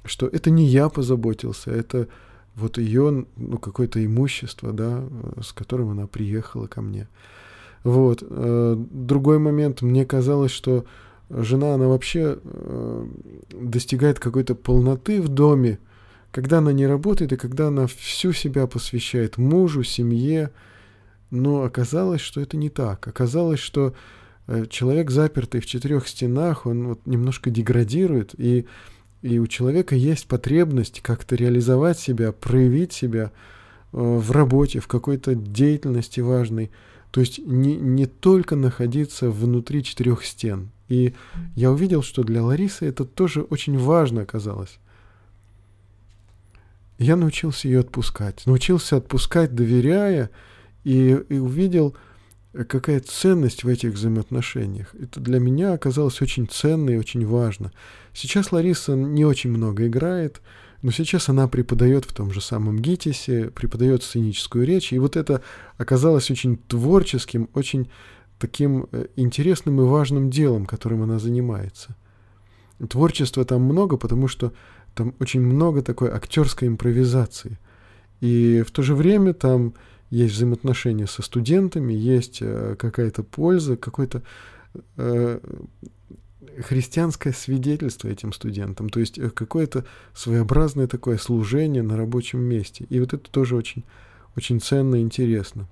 что 0.04 0.28
это 0.28 0.50
не 0.50 0.66
я 0.66 0.90
позаботился, 0.90 1.72
это 1.72 2.10
вот 2.56 2.78
ее, 2.78 3.26
ну, 3.38 3.58
какое-то 3.58 4.06
имущество, 4.06 4.74
да, 4.74 5.06
с 5.42 5.54
которым 5.54 5.92
она 5.92 6.08
приехала 6.08 6.68
ко 6.68 6.82
мне. 6.82 7.08
Вот. 7.86 8.22
Э, 8.22 8.76
другой 8.78 9.40
момент, 9.40 9.82
мне 9.82 10.06
казалось, 10.06 10.52
что 10.52 10.84
жена, 11.30 11.76
она 11.76 11.88
вообще 11.88 12.40
э, 12.44 13.08
достигает 13.54 14.20
какой-то 14.20 14.56
полноты 14.56 15.22
в 15.22 15.30
доме, 15.30 15.80
когда 16.32 16.58
она 16.58 16.74
не 16.74 16.86
работает 16.86 17.32
и 17.32 17.38
когда 17.38 17.68
она 17.68 17.88
всю 17.88 18.34
себя 18.34 18.68
посвящает 18.68 19.38
мужу, 19.38 19.84
семье. 19.84 20.52
Но 21.30 21.64
оказалось, 21.64 22.20
что 22.20 22.42
это 22.42 22.58
не 22.58 22.70
так. 22.70 23.08
Оказалось, 23.08 23.62
что 23.62 23.88
э, 23.88 23.94
человек, 24.70 25.12
запертый 25.12 25.62
в 25.62 25.65
четырех 25.65 26.08
стенах, 26.08 26.65
он 26.65 26.88
вот 26.88 27.05
немножко 27.05 27.50
деградирует, 27.50 28.34
и, 28.38 28.65
и 29.22 29.39
у 29.39 29.48
человека 29.48 29.96
есть 29.96 30.27
потребность 30.27 31.01
как-то 31.01 31.36
реализовать 31.36 32.00
себя, 32.00 32.31
проявить 32.31 32.93
себя 32.93 33.25
э, 33.25 33.29
в 33.91 34.31
работе, 34.31 34.79
в 34.79 34.88
какой-то 34.88 35.36
деятельности 35.36 36.20
важной. 36.20 36.72
То 37.12 37.22
есть 37.22 37.39
не, 37.39 37.75
не 37.75 38.05
только 38.05 38.55
находиться 38.55 39.29
внутри 39.29 39.84
четырех 39.84 40.25
стен. 40.25 40.70
И 40.88 41.13
я 41.55 41.72
увидел, 41.72 42.03
что 42.03 42.24
для 42.24 42.43
Ларисы 42.43 42.86
это 42.86 43.05
тоже 43.05 43.41
очень 43.41 43.77
важно 43.77 44.22
оказалось. 44.22 44.77
Я 46.98 47.15
научился 47.15 47.67
ее 47.67 47.79
отпускать. 47.79 48.46
Научился 48.46 48.98
отпускать, 48.98 49.55
доверяя, 49.55 50.29
и, 50.84 51.17
и 51.29 51.38
увидел, 51.38 51.96
какая 52.53 53.00
ценность 53.00 53.63
в 53.63 53.67
этих 53.67 53.93
взаимоотношениях. 53.93 54.93
Это 54.96 55.20
для 55.20 55.39
меня 55.39 55.74
оказалось 55.74 56.22
очень 56.22 56.48
ценно 56.48 56.89
и 56.89 56.98
очень 56.98 57.25
важно. 57.25 57.72
Сейчас 58.13 58.51
Лариса 58.51 58.96
не 58.96 59.25
очень 59.25 59.51
много 59.51 59.88
играет, 59.88 60.41
но 60.81 60.91
сейчас 60.91 61.29
она 61.29 61.48
преподает 61.48 62.05
в 62.05 62.13
том 62.13 62.31
же 62.31 62.41
самом 62.41 62.79
ГИТИСе, 62.79 63.51
преподает 63.51 64.03
сценическую 64.03 64.65
речь, 64.65 64.91
и 64.91 65.00
вот 65.00 65.15
это 65.15 65.41
оказалось 65.77 66.29
очень 66.31 66.58
творческим, 66.58 67.50
очень 67.53 67.89
таким 68.39 68.88
э, 68.91 69.05
интересным 69.15 69.79
и 69.79 69.84
важным 69.84 70.29
делом, 70.29 70.65
которым 70.65 71.03
она 71.03 71.20
занимается. 71.20 71.96
Творчества 72.89 73.46
там 73.46 73.62
много, 73.62 73.96
потому 73.96 74.27
что 74.27 74.53
там 74.96 75.13
очень 75.20 75.41
много 75.41 75.84
такой 75.84 76.10
актерской 76.10 76.67
импровизации. 76.67 77.60
И 78.20 78.63
в 78.67 78.72
то 78.72 78.81
же 78.81 78.96
время 78.96 79.34
там 79.34 79.75
есть 80.12 80.36
взаимоотношения 80.36 81.08
со 81.08 81.24
студентами, 81.24 81.94
есть 81.94 82.39
э, 82.41 82.75
какая-то 82.77 83.24
польза, 83.24 83.77
какое-то 83.77 84.22
э, 84.98 85.39
христианское 86.60 87.34
свидетельство 87.34 88.08
этим 88.08 88.34
студентам, 88.34 88.89
то 88.89 89.00
есть 89.00 89.18
э, 89.18 89.30
какое-то 89.30 89.86
своеобразное 90.13 90.88
такое 90.88 91.18
служение 91.18 91.82
на 91.82 91.98
рабочем 91.98 92.39
месте. 92.39 92.86
И 92.89 93.00
вот 93.00 93.13
это 93.13 93.30
тоже 93.32 93.56
очень, 93.56 93.84
очень 94.36 94.62
ценно 94.62 94.96
и 94.98 95.01
интересно. 95.01 95.68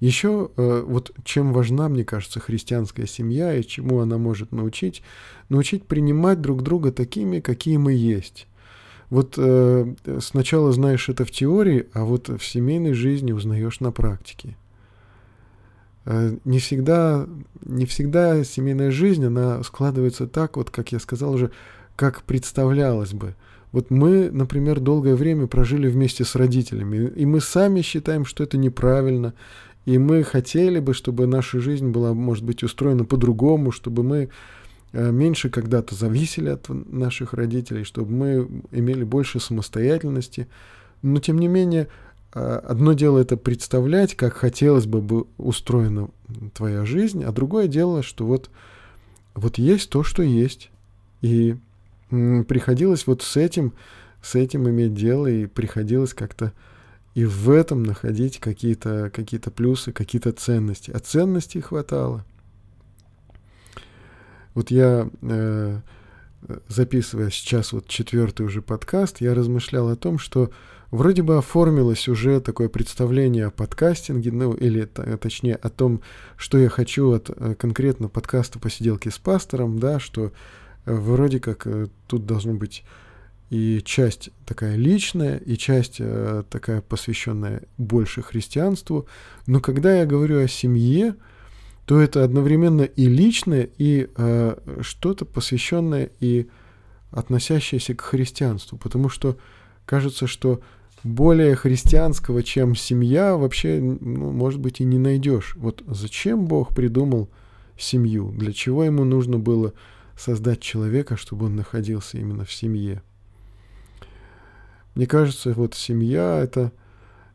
Еще 0.00 0.50
э, 0.56 0.84
вот 0.86 1.12
чем 1.24 1.52
важна, 1.52 1.88
мне 1.88 2.04
кажется, 2.04 2.40
христианская 2.40 3.06
семья 3.06 3.54
и 3.54 3.62
чему 3.64 4.00
она 4.00 4.16
может 4.16 4.52
научить, 4.52 5.02
научить 5.48 5.84
принимать 5.84 6.40
друг 6.40 6.62
друга 6.62 6.92
такими, 6.92 7.40
какие 7.40 7.76
мы 7.76 7.92
есть. 7.92 8.46
Вот 9.10 9.34
э, 9.38 9.94
сначала 10.20 10.72
знаешь 10.72 11.08
это 11.08 11.24
в 11.24 11.30
теории, 11.30 11.86
а 11.94 12.04
вот 12.04 12.28
в 12.28 12.44
семейной 12.44 12.92
жизни 12.92 13.32
узнаешь 13.32 13.80
на 13.80 13.90
практике. 13.90 14.56
Э, 16.04 16.36
не 16.44 16.58
всегда, 16.58 17.26
не 17.64 17.86
всегда 17.86 18.44
семейная 18.44 18.90
жизнь, 18.90 19.24
она 19.24 19.62
складывается 19.62 20.26
так, 20.26 20.56
вот 20.56 20.70
как 20.70 20.92
я 20.92 20.98
сказал 20.98 21.32
уже, 21.32 21.50
как 21.96 22.22
представлялось 22.22 23.12
бы. 23.12 23.34
Вот 23.72 23.90
мы, 23.90 24.30
например, 24.30 24.80
долгое 24.80 25.14
время 25.14 25.46
прожили 25.46 25.88
вместе 25.88 26.24
с 26.24 26.34
родителями, 26.34 27.10
и 27.14 27.26
мы 27.26 27.40
сами 27.40 27.82
считаем, 27.82 28.24
что 28.24 28.42
это 28.42 28.56
неправильно, 28.56 29.34
и 29.84 29.98
мы 29.98 30.22
хотели 30.22 30.80
бы, 30.80 30.94
чтобы 30.94 31.26
наша 31.26 31.60
жизнь 31.60 31.88
была, 31.88 32.14
может 32.14 32.44
быть, 32.44 32.62
устроена 32.62 33.04
по-другому, 33.04 33.70
чтобы 33.72 34.02
мы 34.02 34.28
меньше 34.92 35.50
когда-то 35.50 35.94
зависели 35.94 36.48
от 36.48 36.68
наших 36.68 37.34
родителей, 37.34 37.84
чтобы 37.84 38.12
мы 38.12 38.48
имели 38.70 39.04
больше 39.04 39.40
самостоятельности. 39.40 40.48
Но, 41.02 41.20
тем 41.20 41.38
не 41.38 41.48
менее, 41.48 41.88
а, 42.32 42.58
одно 42.58 42.92
дело 42.92 43.18
это 43.18 43.36
представлять, 43.36 44.14
как 44.14 44.34
хотелось 44.34 44.86
бы 44.86 45.26
устроена 45.38 46.08
твоя 46.54 46.84
жизнь, 46.84 47.24
а 47.24 47.32
другое 47.32 47.68
дело, 47.68 48.02
что 48.02 48.26
вот, 48.26 48.50
вот 49.34 49.58
есть 49.58 49.90
то, 49.90 50.02
что 50.02 50.22
есть. 50.22 50.70
И 51.20 51.56
приходилось 52.10 53.06
вот 53.06 53.22
с 53.22 53.36
этим, 53.36 53.74
с 54.22 54.34
этим 54.34 54.68
иметь 54.68 54.94
дело, 54.94 55.26
и 55.26 55.46
приходилось 55.46 56.14
как-то 56.14 56.52
и 57.14 57.24
в 57.24 57.50
этом 57.50 57.82
находить 57.82 58.38
какие-то 58.38 59.10
какие 59.12 59.40
плюсы, 59.40 59.92
какие-то 59.92 60.32
ценности. 60.32 60.90
А 60.92 61.00
ценностей 61.00 61.60
хватало. 61.60 62.24
Вот 64.54 64.70
я, 64.70 65.08
э, 65.22 65.80
записывая 66.68 67.30
сейчас 67.30 67.72
вот 67.72 67.88
четвертый 67.88 68.46
уже 68.46 68.62
подкаст, 68.62 69.20
я 69.20 69.34
размышлял 69.34 69.88
о 69.88 69.96
том, 69.96 70.18
что 70.18 70.50
вроде 70.90 71.22
бы 71.22 71.38
оформилось 71.38 72.08
уже 72.08 72.40
такое 72.40 72.68
представление 72.68 73.46
о 73.46 73.50
подкастинге, 73.50 74.32
ну 74.32 74.52
или 74.52 74.84
точнее 74.84 75.56
о 75.56 75.68
том, 75.68 76.02
что 76.36 76.58
я 76.58 76.68
хочу 76.68 77.12
от 77.12 77.30
э, 77.30 77.54
конкретно 77.54 78.08
подкаста 78.08 78.58
«Посиделки 78.58 79.08
с 79.08 79.18
пастором», 79.18 79.78
да, 79.78 79.98
что 79.98 80.32
э, 80.84 80.94
вроде 80.94 81.40
как 81.40 81.66
э, 81.66 81.88
тут 82.06 82.26
должно 82.26 82.54
быть 82.54 82.84
и 83.50 83.80
часть 83.82 84.28
такая 84.44 84.76
личная, 84.76 85.38
и 85.38 85.56
часть 85.56 86.02
такая 86.50 86.82
посвященная 86.82 87.62
больше 87.78 88.20
христианству. 88.20 89.06
Но 89.46 89.60
когда 89.60 89.94
я 89.94 90.04
говорю 90.04 90.44
о 90.44 90.48
семье, 90.48 91.14
то 91.88 91.98
это 91.98 92.22
одновременно 92.22 92.82
и 92.82 93.06
личное, 93.06 93.70
и 93.78 94.10
э, 94.14 94.56
что-то 94.82 95.24
посвященное 95.24 96.10
и 96.20 96.46
относящееся 97.10 97.94
к 97.94 98.02
христианству. 98.02 98.76
Потому 98.76 99.08
что 99.08 99.38
кажется, 99.86 100.26
что 100.26 100.60
более 101.02 101.56
христианского, 101.56 102.42
чем 102.42 102.74
семья, 102.74 103.38
вообще, 103.38 103.80
ну, 103.80 104.32
может 104.32 104.60
быть, 104.60 104.82
и 104.82 104.84
не 104.84 104.98
найдешь. 104.98 105.56
Вот 105.56 105.82
зачем 105.86 106.44
Бог 106.44 106.74
придумал 106.74 107.30
семью? 107.78 108.34
Для 108.36 108.52
чего 108.52 108.84
ему 108.84 109.04
нужно 109.04 109.38
было 109.38 109.72
создать 110.14 110.60
человека, 110.60 111.16
чтобы 111.16 111.46
он 111.46 111.56
находился 111.56 112.18
именно 112.18 112.44
в 112.44 112.52
семье? 112.52 113.00
Мне 114.94 115.06
кажется, 115.06 115.54
вот 115.54 115.74
семья— 115.74 116.38
это 116.42 116.70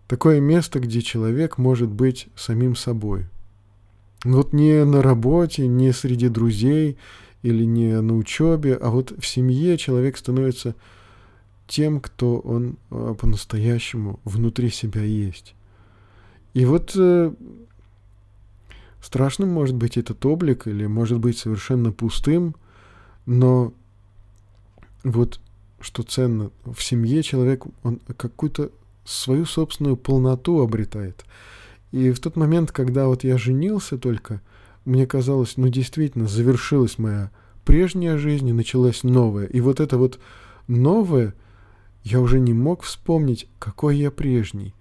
такое 0.07 0.39
место, 0.39 0.79
где 0.79 1.01
человек 1.01 1.57
может 1.57 1.89
быть 1.89 2.27
самим 2.35 2.75
собой. 2.75 3.25
Вот 4.23 4.53
не 4.53 4.85
на 4.85 5.01
работе, 5.01 5.67
не 5.67 5.91
среди 5.91 6.29
друзей 6.29 6.97
или 7.41 7.65
не 7.65 7.99
на 8.01 8.15
учебе, 8.15 8.75
а 8.75 8.89
вот 8.89 9.13
в 9.17 9.25
семье 9.25 9.77
человек 9.77 10.17
становится 10.17 10.75
тем, 11.67 11.99
кто 11.99 12.39
он 12.39 12.77
э, 12.89 13.15
по-настоящему 13.19 14.19
внутри 14.23 14.69
себя 14.69 15.01
есть. 15.01 15.55
И 16.53 16.65
вот 16.65 16.93
э, 16.95 17.33
страшным 19.01 19.49
может 19.49 19.75
быть 19.75 19.97
этот 19.97 20.25
облик, 20.25 20.67
или 20.67 20.85
может 20.85 21.19
быть 21.19 21.37
совершенно 21.37 21.91
пустым, 21.91 22.55
но 23.25 23.73
вот 25.03 25.39
что 25.81 26.03
ценно, 26.03 26.49
в 26.63 26.81
семье 26.81 27.23
человек, 27.23 27.65
он 27.83 27.99
какую-то 28.15 28.71
свою 29.03 29.45
собственную 29.45 29.97
полноту 29.97 30.61
обретает. 30.61 31.25
И 31.93 32.11
в 32.11 32.19
тот 32.19 32.35
момент, 32.35 32.71
когда 32.71 33.05
вот 33.05 33.23
я 33.23 33.37
женился 33.37 33.99
только, 33.99 34.41
мне 34.83 35.05
казалось, 35.05 35.57
ну 35.57 35.67
действительно, 35.67 36.27
завершилась 36.27 36.97
моя 36.97 37.29
прежняя 37.65 38.17
жизнь 38.17 38.49
и 38.49 38.51
началась 38.51 39.03
новая. 39.03 39.45
И 39.45 39.61
вот 39.61 39.79
это 39.79 39.99
вот 39.99 40.19
новое, 40.67 41.35
я 42.03 42.19
уже 42.19 42.39
не 42.39 42.51
мог 42.51 42.81
вспомнить, 42.81 43.47
какой 43.59 43.97
я 43.97 44.09
прежний. 44.09 44.73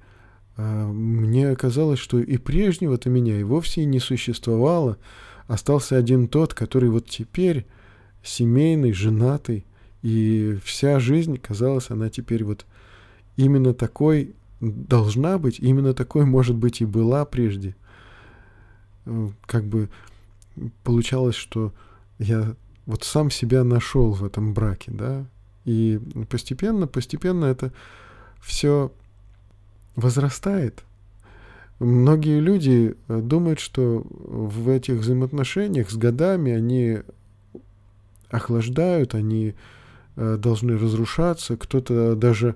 А, 0.57 0.91
мне 0.91 1.55
казалось, 1.55 1.99
что 1.99 2.19
и 2.19 2.39
прежнего-то 2.39 3.11
меня 3.11 3.39
и 3.39 3.43
вовсе 3.43 3.85
не 3.85 4.01
существовало. 4.01 4.97
Остался 5.49 5.99
один 5.99 6.29
тот, 6.29 6.55
который 6.55 6.89
вот 6.89 7.11
теперь 7.11 7.67
семейный, 8.25 8.93
женатый, 8.93 9.67
и 10.01 10.59
вся 10.65 10.99
жизнь, 10.99 11.37
казалось, 11.37 11.91
она 11.91 12.09
теперь 12.09 12.43
вот 12.43 12.65
именно 13.37 13.75
такой 13.75 14.35
должна 14.63 15.39
быть, 15.39 15.59
именно 15.59 15.93
такой, 15.93 16.25
может 16.25 16.57
быть, 16.57 16.81
и 16.81 16.87
была 16.87 17.25
прежде. 17.25 17.75
Э, 19.05 19.29
как 19.45 19.65
бы 19.65 19.91
получалось, 20.85 21.35
что 21.35 21.73
я 22.19 22.55
вот 22.87 23.03
сам 23.05 23.31
себя 23.31 23.65
нашел 23.65 24.13
в 24.13 24.25
этом 24.25 24.55
браке, 24.55 24.93
да, 24.93 25.27
и 25.65 26.01
постепенно, 26.31 26.87
постепенно 26.87 27.47
это 27.47 27.73
все 28.41 28.93
возрастает. 29.97 30.85
Многие 31.81 32.39
люди 32.39 32.95
э, 33.09 33.21
думают, 33.21 33.59
что 33.59 34.07
в 34.09 34.69
этих 34.69 34.95
взаимоотношениях 34.95 35.91
с 35.91 35.97
годами 35.97 36.53
они 36.53 37.01
охлаждают, 38.31 39.17
они 39.17 39.55
э, 40.15 40.37
должны 40.37 40.79
разрушаться. 40.79 41.57
Кто-то 41.57 42.15
даже 42.15 42.55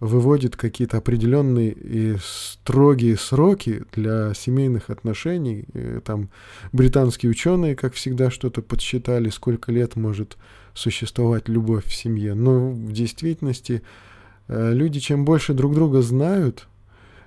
выводит 0.00 0.56
какие-то 0.56 0.96
определенные 0.96 1.72
и 1.72 2.16
строгие 2.22 3.16
сроки 3.18 3.84
для 3.92 4.32
семейных 4.34 4.88
отношений. 4.88 5.66
И 5.74 6.00
там 6.00 6.30
британские 6.72 7.30
ученые, 7.30 7.76
как 7.76 7.92
всегда, 7.92 8.30
что-то 8.30 8.62
подсчитали, 8.62 9.28
сколько 9.28 9.70
лет 9.70 9.96
может 9.96 10.38
существовать 10.74 11.48
любовь 11.48 11.84
в 11.84 11.94
семье. 11.94 12.34
Но 12.34 12.70
в 12.70 12.92
действительности 12.92 13.82
э, 14.48 14.72
люди, 14.72 15.00
чем 15.00 15.26
больше 15.26 15.52
друг 15.52 15.74
друга 15.74 16.00
знают, 16.00 16.66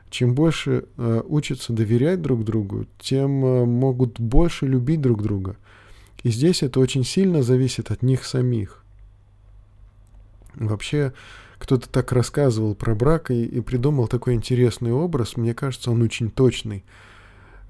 чем 0.09 0.33
больше 0.33 0.86
э, 0.97 1.21
учатся 1.27 1.73
доверять 1.73 2.21
друг 2.21 2.43
другу, 2.43 2.86
тем 2.99 3.45
э, 3.45 3.65
могут 3.65 4.19
больше 4.19 4.65
любить 4.65 5.01
друг 5.01 5.21
друга. 5.21 5.57
И 6.23 6.29
здесь 6.29 6.63
это 6.63 6.79
очень 6.79 7.03
сильно 7.03 7.43
зависит 7.43 7.91
от 7.91 8.01
них 8.01 8.23
самих. 8.23 8.83
Вообще, 10.55 11.13
кто-то 11.57 11.89
так 11.89 12.11
рассказывал 12.11 12.75
про 12.75 12.95
брак 12.95 13.31
и, 13.31 13.45
и 13.45 13.61
придумал 13.61 14.07
такой 14.07 14.33
интересный 14.33 14.91
образ. 14.91 15.37
Мне 15.37 15.53
кажется, 15.53 15.91
он 15.91 16.01
очень 16.01 16.29
точный. 16.29 16.83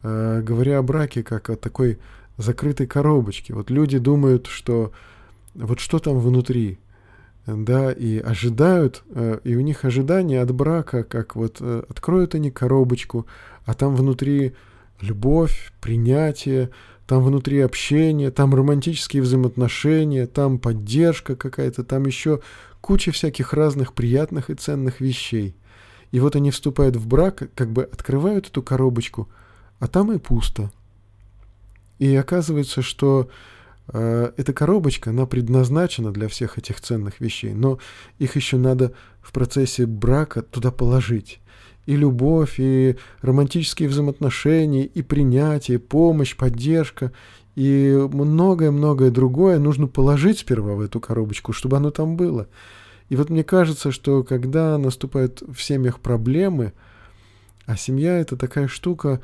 Э, 0.04 0.42
говоря 0.42 0.80
о 0.80 0.84
браке 0.84 1.24
как 1.24 1.50
о 1.50 1.56
такой 1.56 2.00
закрытой 2.38 2.88
коробочке. 2.88 3.54
Вот 3.54 3.70
люди 3.70 3.98
думают, 3.98 4.48
что 4.48 4.92
вот 5.54 5.80
что 5.80 6.00
там 6.00 6.20
внутри, 6.20 6.80
да, 7.46 7.92
и 7.92 8.20
ожидают, 8.20 9.04
э, 9.10 9.40
и 9.44 9.56
у 9.56 9.62
них 9.62 9.86
ожидания 9.86 10.42
от 10.42 10.52
брака, 10.52 11.04
как 11.04 11.36
вот 11.36 11.58
э, 11.60 11.84
откроют 11.88 12.36
они 12.36 12.52
коробочку, 12.52 13.28
а 13.66 13.74
там 13.74 13.96
внутри 13.96 14.54
любовь, 15.02 15.74
принятие, 15.82 16.70
там 17.08 17.24
внутри 17.24 17.60
общение, 17.60 18.32
там 18.32 18.56
романтические 18.56 19.22
взаимоотношения, 19.22 20.26
там 20.26 20.58
поддержка 20.58 21.36
какая-то, 21.36 21.84
там 21.84 22.06
еще 22.06 22.42
куча 22.84 23.14
всяких 23.14 23.54
разных 23.54 23.94
приятных 23.94 24.50
и 24.50 24.56
ценных 24.56 25.00
вещей. 25.00 25.56
И 26.12 26.20
вот 26.20 26.36
они 26.36 26.52
вступают 26.52 26.98
в 26.98 27.08
брак, 27.08 27.50
как 27.56 27.72
бы 27.72 27.84
открывают 27.84 28.50
эту 28.50 28.62
коробочку, 28.62 29.30
а 29.80 29.88
там 29.88 30.12
и 30.12 30.20
пусто. 30.20 30.70
И 31.98 32.14
оказывается, 32.14 32.82
что 32.82 33.30
э, 33.88 34.34
эта 34.36 34.52
коробочка, 34.52 35.12
она 35.12 35.26
предназначена 35.26 36.12
для 36.12 36.28
всех 36.28 36.58
этих 36.58 36.82
ценных 36.82 37.22
вещей, 37.22 37.54
но 37.54 37.80
их 38.20 38.36
еще 38.36 38.58
надо 38.58 38.92
в 39.22 39.32
процессе 39.32 39.86
брака 39.86 40.42
туда 40.42 40.70
положить. 40.70 41.40
И 41.86 41.96
любовь, 41.96 42.56
и 42.58 42.98
романтические 43.22 43.88
взаимоотношения, 43.88 44.84
и 44.84 45.02
принятие, 45.02 45.80
помощь, 45.80 46.36
поддержка, 46.36 47.14
и 47.56 48.08
многое-многое 48.12 49.12
другое 49.12 49.60
нужно 49.60 49.88
положить 49.88 50.40
сперва 50.40 50.74
в 50.74 50.82
эту 50.82 51.00
коробочку, 51.00 51.54
чтобы 51.54 51.78
оно 51.78 51.92
там 51.92 52.16
было. 52.16 52.48
И 53.10 53.16
вот 53.16 53.30
мне 53.30 53.44
кажется, 53.44 53.92
что 53.92 54.24
когда 54.24 54.78
наступают 54.78 55.42
в 55.42 55.62
семьях 55.62 56.00
проблемы, 56.00 56.74
а 57.66 57.78
семья 57.78 58.18
это 58.18 58.36
такая 58.38 58.68
штука, 58.68 59.22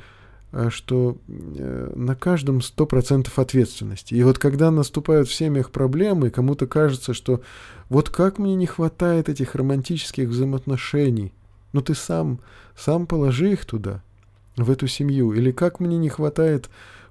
э, 0.52 0.68
что 0.70 1.18
э, 1.28 1.92
на 1.96 2.14
каждом 2.14 2.58
100% 2.58 3.28
ответственности. 3.34 4.14
И 4.14 4.22
вот 4.22 4.38
когда 4.38 4.70
наступают 4.70 5.28
в 5.28 5.34
семьях 5.34 5.70
проблемы, 5.70 6.30
кому-то 6.30 6.66
кажется, 6.66 7.14
что 7.14 7.40
вот 7.88 8.10
как 8.10 8.38
мне 8.38 8.54
не 8.54 8.66
хватает 8.66 9.28
этих 9.28 9.56
романтических 9.56 10.28
взаимоотношений, 10.28 11.32
ну 11.72 11.80
ты 11.80 11.94
сам, 11.94 12.38
сам 12.76 13.06
положи 13.06 13.52
их 13.52 13.64
туда, 13.64 14.02
в 14.56 14.70
эту 14.70 14.86
семью. 14.86 15.32
Или 15.32 15.52
как 15.52 15.80
мне 15.80 15.98
не 15.98 16.08
хватает 16.08 16.70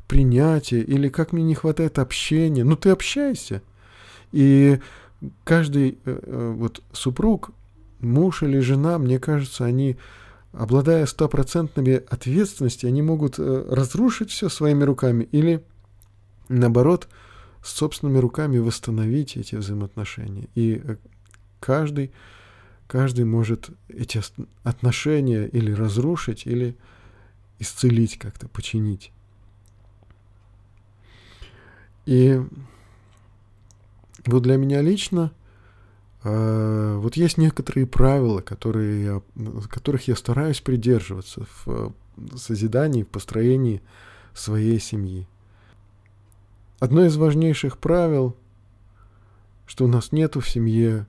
принятия, 0.10 0.82
или 0.82 1.08
как 1.08 1.32
мне 1.32 1.43
не 1.43 1.56
хватает 1.56 2.00
общения. 2.00 2.65
Ну 2.65 2.76
ты 2.76 2.89
общайся. 2.89 3.62
И 4.34 4.80
каждый 5.45 6.00
э, 6.04 6.19
э, 6.22 6.54
вот 6.58 6.84
супруг, 6.91 7.52
муж 8.02 8.43
или 8.43 8.60
жена, 8.60 8.98
мне 8.98 9.19
кажется, 9.19 9.63
они, 9.63 9.95
обладая 10.52 11.06
стопроцентными 11.06 12.02
ответственностью, 12.10 12.89
они 12.89 13.02
могут 13.02 13.36
э, 13.38 13.65
разрушить 13.69 14.32
все 14.32 14.50
своими 14.50 14.84
руками 14.84 15.30
или, 15.32 15.63
наоборот, 16.50 17.08
собственными 17.63 18.17
руками 18.17 18.58
восстановить 18.58 19.38
эти 19.38 19.56
взаимоотношения. 19.56 20.48
И 20.56 20.82
каждый 21.60 22.12
Каждый 22.89 23.24
может 23.24 23.69
эти 23.88 24.19
отношения 24.63 25.45
или 25.45 25.72
разрушить, 25.72 26.48
или 26.48 26.76
исцелить 27.60 28.17
как-то, 28.17 28.48
починить. 28.48 29.12
И 32.05 32.41
вот 34.25 34.43
для 34.43 34.57
меня 34.57 34.81
лично 34.81 35.31
э, 36.23 36.97
вот 36.97 37.15
есть 37.15 37.38
некоторые 37.38 37.85
правила, 37.85 38.41
которые 38.41 39.03
я, 39.03 39.21
которых 39.69 40.07
я 40.07 40.15
стараюсь 40.15 40.62
придерживаться 40.62 41.45
в 41.65 41.93
созидании, 42.35 43.03
в 43.03 43.07
построении 43.07 43.81
своей 44.33 44.79
семьи. 44.79 45.27
Одно 46.79 47.05
из 47.05 47.15
важнейших 47.17 47.77
правил, 47.77 48.35
что 49.65 49.85
у 49.85 49.88
нас 49.88 50.12
нету 50.12 50.39
в 50.39 50.49
семье 50.49 51.05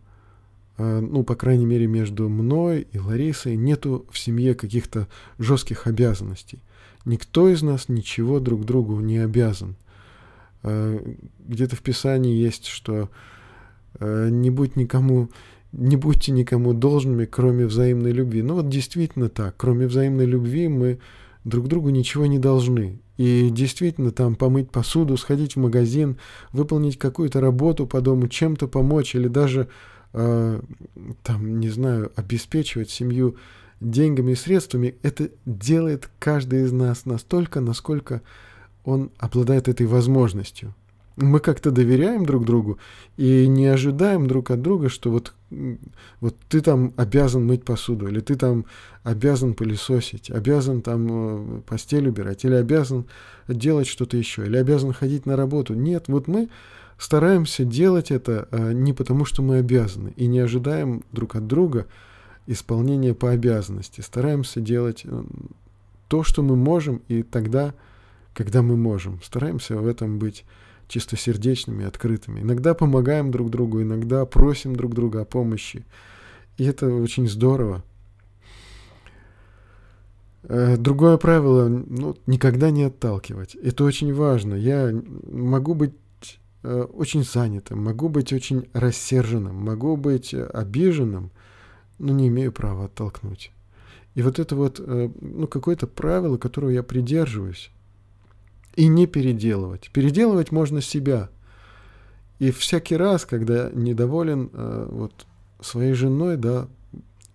а, 0.82 1.00
ну, 1.02 1.24
по 1.24 1.34
крайней 1.34 1.66
мере, 1.66 1.86
между 1.86 2.30
мной 2.30 2.86
и 2.90 2.98
Ларисой 2.98 3.54
нету 3.54 4.06
в 4.10 4.18
семье 4.18 4.54
каких-то 4.54 5.08
жестких 5.38 5.86
обязанностей. 5.86 6.58
Никто 7.04 7.50
из 7.50 7.60
нас 7.60 7.90
ничего 7.90 8.40
друг 8.40 8.64
другу 8.64 8.98
не 9.00 9.18
обязан. 9.18 9.76
А, 10.62 10.98
где-то 11.46 11.76
в 11.76 11.82
Писании 11.82 12.34
есть, 12.34 12.66
что 12.66 13.10
а, 13.98 14.28
не 14.28 14.50
будь 14.50 14.76
никому, 14.76 15.30
не 15.72 15.96
будьте 15.96 16.32
никому 16.32 16.72
должными, 16.72 17.24
кроме 17.24 17.66
взаимной 17.66 18.12
любви. 18.12 18.42
Ну 18.42 18.54
вот 18.54 18.68
действительно 18.68 19.28
так. 19.28 19.54
Кроме 19.56 19.86
взаимной 19.86 20.26
любви 20.26 20.68
мы 20.68 20.98
друг 21.44 21.68
другу 21.68 21.90
ничего 21.90 22.26
не 22.26 22.38
должны. 22.38 23.00
И 23.16 23.50
действительно 23.50 24.12
там 24.12 24.34
помыть 24.34 24.70
посуду, 24.70 25.16
сходить 25.16 25.54
в 25.54 25.58
магазин, 25.58 26.16
выполнить 26.52 26.98
какую-то 26.98 27.40
работу 27.40 27.86
по 27.86 28.00
дому, 28.00 28.28
чем-то 28.28 28.66
помочь 28.66 29.14
или 29.14 29.28
даже 29.28 29.68
э, 30.14 30.60
там, 31.22 31.60
не 31.60 31.68
знаю, 31.68 32.12
обеспечивать 32.16 32.88
семью 32.88 33.36
деньгами 33.80 34.32
и 34.32 34.36
средствами, 34.36 34.94
это 35.02 35.30
делает 35.44 36.10
каждый 36.18 36.64
из 36.64 36.72
нас 36.72 37.04
настолько, 37.04 37.60
насколько 37.60 38.22
он 38.84 39.10
обладает 39.18 39.68
этой 39.68 39.86
возможностью. 39.86 40.74
Мы 41.16 41.40
как-то 41.40 41.70
доверяем 41.70 42.24
друг 42.24 42.46
другу 42.46 42.78
и 43.16 43.46
не 43.46 43.66
ожидаем 43.66 44.26
друг 44.26 44.50
от 44.50 44.62
друга, 44.62 44.88
что 44.88 45.10
вот, 45.10 45.34
вот 46.20 46.36
ты 46.48 46.60
там 46.60 46.94
обязан 46.96 47.46
мыть 47.46 47.64
посуду, 47.64 48.08
или 48.08 48.20
ты 48.20 48.36
там 48.36 48.64
обязан 49.02 49.54
пылесосить, 49.54 50.30
обязан 50.30 50.80
там 50.80 51.08
э, 51.10 51.60
постель 51.66 52.08
убирать, 52.08 52.44
или 52.44 52.54
обязан 52.54 53.04
делать 53.48 53.86
что-то 53.86 54.16
еще, 54.16 54.46
или 54.46 54.56
обязан 54.56 54.92
ходить 54.92 55.26
на 55.26 55.36
работу. 55.36 55.74
Нет, 55.74 56.04
вот 56.08 56.26
мы 56.26 56.48
стараемся 57.00 57.64
делать 57.64 58.10
это 58.10 58.46
а, 58.50 58.72
не 58.72 58.92
потому, 58.92 59.24
что 59.24 59.42
мы 59.42 59.58
обязаны, 59.58 60.12
и 60.16 60.26
не 60.26 60.38
ожидаем 60.38 61.02
друг 61.12 61.34
от 61.34 61.46
друга 61.46 61.86
исполнения 62.46 63.14
по 63.14 63.30
обязанности. 63.30 64.00
Стараемся 64.00 64.60
делать 64.60 65.02
э, 65.04 65.22
то, 66.08 66.22
что 66.22 66.42
мы 66.42 66.56
можем, 66.56 67.00
и 67.08 67.22
тогда, 67.22 67.74
когда 68.34 68.62
мы 68.62 68.76
можем. 68.76 69.20
Стараемся 69.22 69.76
в 69.76 69.86
этом 69.86 70.18
быть 70.18 70.44
чистосердечными, 70.88 71.84
открытыми. 71.84 72.40
Иногда 72.40 72.74
помогаем 72.74 73.30
друг 73.30 73.50
другу, 73.50 73.82
иногда 73.82 74.24
просим 74.26 74.74
друг 74.74 74.94
друга 74.94 75.22
о 75.22 75.24
помощи. 75.24 75.84
И 76.58 76.64
это 76.64 76.92
очень 76.92 77.28
здорово. 77.28 77.84
Э, 80.42 80.76
другое 80.76 81.16
правило, 81.16 81.68
ну, 81.68 82.16
никогда 82.26 82.70
не 82.70 82.84
отталкивать. 82.84 83.54
Это 83.54 83.84
очень 83.84 84.12
важно. 84.12 84.54
Я 84.54 84.92
могу 85.30 85.74
быть 85.74 85.92
Э, 86.62 86.82
очень 86.92 87.24
занятым, 87.24 87.82
могу 87.82 88.08
быть 88.10 88.32
очень 88.32 88.68
рассерженным, 88.74 89.56
могу 89.56 89.96
быть 89.96 90.34
обиженным, 90.34 91.30
но 91.98 92.12
не 92.12 92.28
имею 92.28 92.52
права 92.52 92.84
оттолкнуть. 92.84 93.50
И 94.14 94.22
вот 94.22 94.38
это 94.38 94.56
вот, 94.56 94.78
э, 94.78 95.10
ну, 95.20 95.46
какое-то 95.46 95.86
правило, 95.86 96.36
которого 96.36 96.70
я 96.70 96.82
придерживаюсь. 96.82 97.70
И 98.76 98.86
не 98.86 99.06
переделывать. 99.06 99.90
Переделывать 99.92 100.52
можно 100.52 100.80
себя. 100.80 101.28
И 102.38 102.50
всякий 102.50 102.96
раз, 102.96 103.26
когда 103.26 103.70
недоволен 103.72 104.50
вот 104.52 105.26
своей 105.60 105.92
женой, 105.92 106.36
да, 106.36 106.68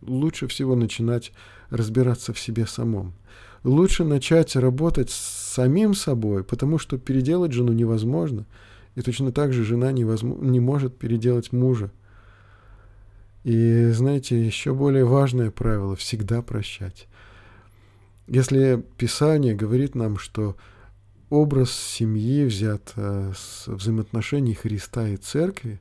лучше 0.01 0.47
всего 0.47 0.75
начинать 0.75 1.31
разбираться 1.69 2.33
в 2.33 2.39
себе 2.39 2.65
самом. 2.65 3.13
Лучше 3.63 4.03
начать 4.03 4.55
работать 4.55 5.09
с 5.09 5.15
самим 5.15 5.93
собой, 5.93 6.43
потому 6.43 6.77
что 6.77 6.97
переделать 6.97 7.51
жену 7.51 7.73
невозможно– 7.73 8.45
и 8.95 9.01
точно 9.01 9.31
так 9.31 9.53
же 9.53 9.63
жена 9.63 9.91
невозможно, 9.91 10.45
не 10.45 10.59
может 10.59 10.97
переделать 10.97 11.51
мужа. 11.51 11.91
И 13.43 13.89
знаете, 13.91 14.43
еще 14.43 14.73
более 14.73 15.05
важное 15.05 15.51
правило– 15.51 15.95
всегда 15.97 16.41
прощать. 16.41 17.07
Если 18.27 18.83
Писание 18.97 19.53
говорит 19.53 19.93
нам, 19.93 20.17
что 20.17 20.55
образ 21.29 21.71
семьи 21.71 22.45
взят 22.45 22.93
э, 22.95 23.33
с 23.35 23.67
взаимоотношений 23.67 24.53
Христа 24.53 25.07
и 25.07 25.17
Церкви, 25.17 25.79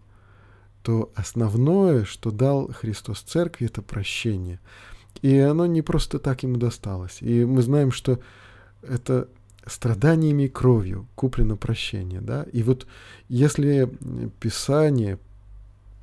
то 0.83 1.11
основное, 1.15 2.05
что 2.05 2.31
дал 2.31 2.71
Христос 2.73 3.21
Церкви, 3.21 3.67
это 3.67 3.83
прощение. 3.83 4.61
И 5.23 5.39
оно 5.39 5.67
не 5.67 5.83
просто 5.83 6.19
так 6.19 6.43
ему 6.43 6.57
досталось. 6.57 7.19
И 7.21 7.45
мы 7.45 7.63
знаем, 7.63 7.93
что 7.93 8.21
это 8.83 9.29
страданиями 9.67 10.45
и 10.45 10.49
кровью 10.49 11.07
куплено 11.15 11.57
прощение. 11.57 12.21
Да? 12.21 12.45
И 12.53 12.63
вот 12.63 12.87
если 13.29 13.91
Писание 14.41 15.19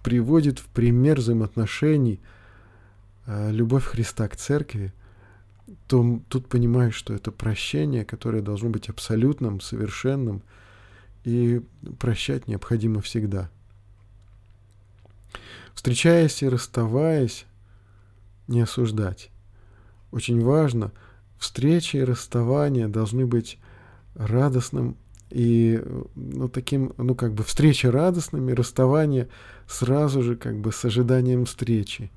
приводит 0.03 0.59
в 0.59 0.65
пример 0.65 1.19
взаимоотношений 1.19 2.19
э, 3.27 3.51
любовь 3.51 3.85
Христа 3.85 4.27
к 4.27 4.35
церкви, 4.35 4.93
то 5.91 6.21
тут 6.29 6.47
понимаешь, 6.47 6.95
что 6.95 7.13
это 7.13 7.31
прощение, 7.31 8.05
которое 8.05 8.41
должно 8.41 8.69
быть 8.69 8.87
абсолютным, 8.87 9.59
совершенным, 9.59 10.41
и 11.25 11.61
прощать 11.99 12.47
необходимо 12.47 13.01
всегда. 13.01 13.49
Встречаясь 15.73 16.41
и 16.43 16.47
расставаясь, 16.47 17.45
не 18.47 18.61
осуждать. 18.61 19.31
Очень 20.11 20.41
важно– 20.41 20.93
встречи 21.37 21.97
и 21.97 22.03
расставания 22.05 22.87
должны 22.87 23.25
быть 23.25 23.57
радостным 24.15 24.95
и 25.29 25.81
ну, 26.15 26.47
таким, 26.47 26.93
ну, 26.97 27.15
как 27.15 27.33
бы 27.33 27.43
встреча 27.43 27.91
радостными, 27.91 28.53
расставание 28.53 29.27
сразу 29.67 30.21
же 30.21 30.37
как 30.37 30.59
бы 30.59 30.71
с 30.71 30.85
ожиданием 30.85 31.45
встречи. 31.45 32.11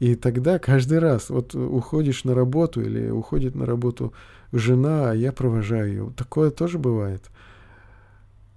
И 0.00 0.14
тогда 0.14 0.58
каждый 0.58 1.00
раз, 1.00 1.28
вот 1.28 1.54
уходишь 1.54 2.24
на 2.24 2.34
работу 2.34 2.80
или 2.80 3.10
уходит 3.10 3.54
на 3.54 3.66
работу 3.66 4.12
жена, 4.52 5.10
а 5.10 5.14
я 5.14 5.32
провожаю 5.32 5.88
ее. 5.88 6.12
Такое 6.16 6.50
тоже 6.50 6.78
бывает. 6.78 7.24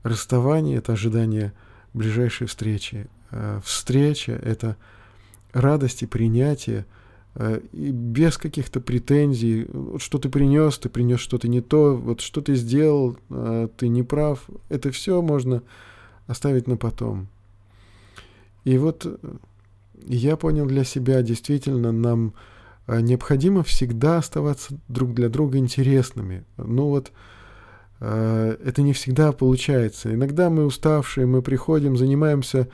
Расставание— 0.03 0.77
это 0.79 0.93
ожидание 0.93 1.53
ближайшей 1.93 2.47
встречи. 2.47 3.07
А 3.31 3.59
встреча— 3.63 4.31
это 4.43 4.77
радость 5.53 6.03
и 6.03 6.07
принятие 6.07 6.85
э, 7.35 7.61
и 7.71 7.91
без 7.91 8.37
каких-то 8.37 8.79
претензий, 8.79 9.65
вот 9.71 10.01
что 10.01 10.17
ты 10.17 10.29
принес, 10.29 10.77
ты 10.77 10.89
принес 10.89 11.19
что-то 11.19 11.47
не 11.47 11.61
то, 11.61 11.95
вот 11.95 12.21
что 12.21 12.41
ты 12.41 12.55
сделал, 12.55 13.17
э, 13.29 13.67
ты 13.77 13.87
не 13.87 14.03
прав, 14.03 14.47
это 14.69 14.91
все 14.91 15.21
можно 15.21 15.63
оставить 16.27 16.67
на 16.67 16.77
потом. 16.77 17.27
И 18.63 18.77
вот 18.77 19.05
э, 19.05 19.17
я 20.07 20.37
понял 20.37 20.65
для 20.65 20.83
себя, 20.83 21.21
действительно, 21.21 21.91
нам 21.91 22.33
необходимо 22.87 23.63
всегда 23.63 24.17
оставаться 24.17 24.75
друг 24.87 25.13
для 25.13 25.29
друга 25.29 25.57
интересными. 25.57 26.43
Ну 26.57 26.87
вот, 26.87 27.11
это 27.99 28.81
не 28.81 28.93
всегда 28.93 29.31
получается. 29.31 30.13
Иногда 30.13 30.49
мы 30.49 30.65
уставшие, 30.65 31.27
мы 31.27 31.41
приходим, 31.41 31.95
занимаемся 31.95 32.67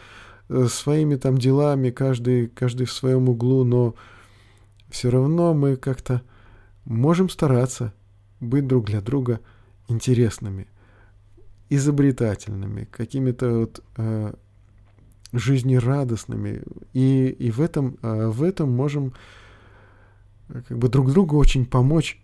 Э, 0.50 0.68
своими 0.70 1.16
там 1.16 1.38
делами, 1.38 1.90
каждый, 1.90 2.48
каждый 2.48 2.86
в 2.86 2.94
своем 2.94 3.28
углу, 3.30 3.64
но 3.64 3.96
все 4.90 5.10
равно 5.10 5.54
мы 5.54 5.76
как-то 5.76 6.22
можем 6.86 7.30
стараться 7.30 7.94
быть 8.40 8.66
друг 8.66 8.86
для 8.86 9.02
друга 9.02 9.42
интересными, 9.90 10.68
изобретательными, 11.70 12.86
какими-то 12.86 13.60
вот 13.60 13.84
э, 13.98 14.34
жизнерадостными. 15.34 16.64
И, 16.94 17.28
и 17.28 17.52
в, 17.52 17.62
этом, 17.62 17.98
э, 18.02 18.28
в 18.28 18.44
этом 18.44 18.72
можем 18.72 19.14
э, 20.50 20.62
как 20.68 20.78
бы 20.78 20.90
друг 20.90 21.12
другу 21.12 21.38
очень 21.38 21.66
помочь 21.66 22.22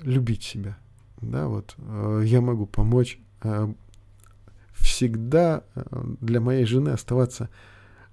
любить 0.00 0.42
себя. 0.42 0.78
Да, 1.20 1.48
вот 1.48 1.74
э, 1.78 2.22
я 2.24 2.40
могу 2.40 2.66
помочь 2.66 3.18
всегда 4.72 5.64
для 6.20 6.40
моей 6.40 6.64
жены 6.64 6.90
оставаться 6.90 7.48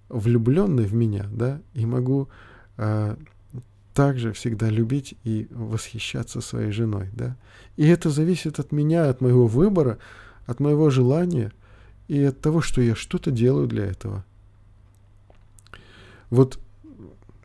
влюбленной 0.10 0.86
в 0.86 0.94
меня, 0.96 1.28
да, 1.32 1.62
и 1.76 1.86
могу 1.86 2.30
также 3.94 4.34
всегда 4.34 4.70
любить 4.70 5.16
и 5.24 5.48
восхищаться 5.52 6.42
своей 6.42 6.72
женой, 6.72 7.10
да. 7.14 7.38
И 7.78 7.88
это 7.88 8.10
зависит 8.10 8.60
от 8.60 8.72
меня, 8.72 9.08
от 9.08 9.22
моего 9.22 9.46
выбора, 9.46 10.00
от 10.48 10.60
моего 10.60 10.90
желания 10.90 11.52
и 12.10 12.24
от 12.24 12.42
того, 12.42 12.60
что 12.60 12.82
я 12.82 12.96
что-то 12.96 13.30
делаю 13.32 13.68
для 13.68 13.86
этого. 13.86 14.26
Вот 16.32 16.60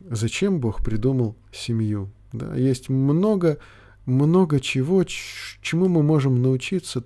зачем 0.01 0.59
Бог 0.59 0.83
придумал 0.83 1.35
семью? 1.53 2.09
Да? 2.33 2.55
Есть 2.55 2.89
много, 2.89 3.59
много 4.07 4.59
чего, 4.59 5.03
чему 5.03 5.87
мы 5.87 6.01
можем 6.01 6.41
научиться 6.41 7.03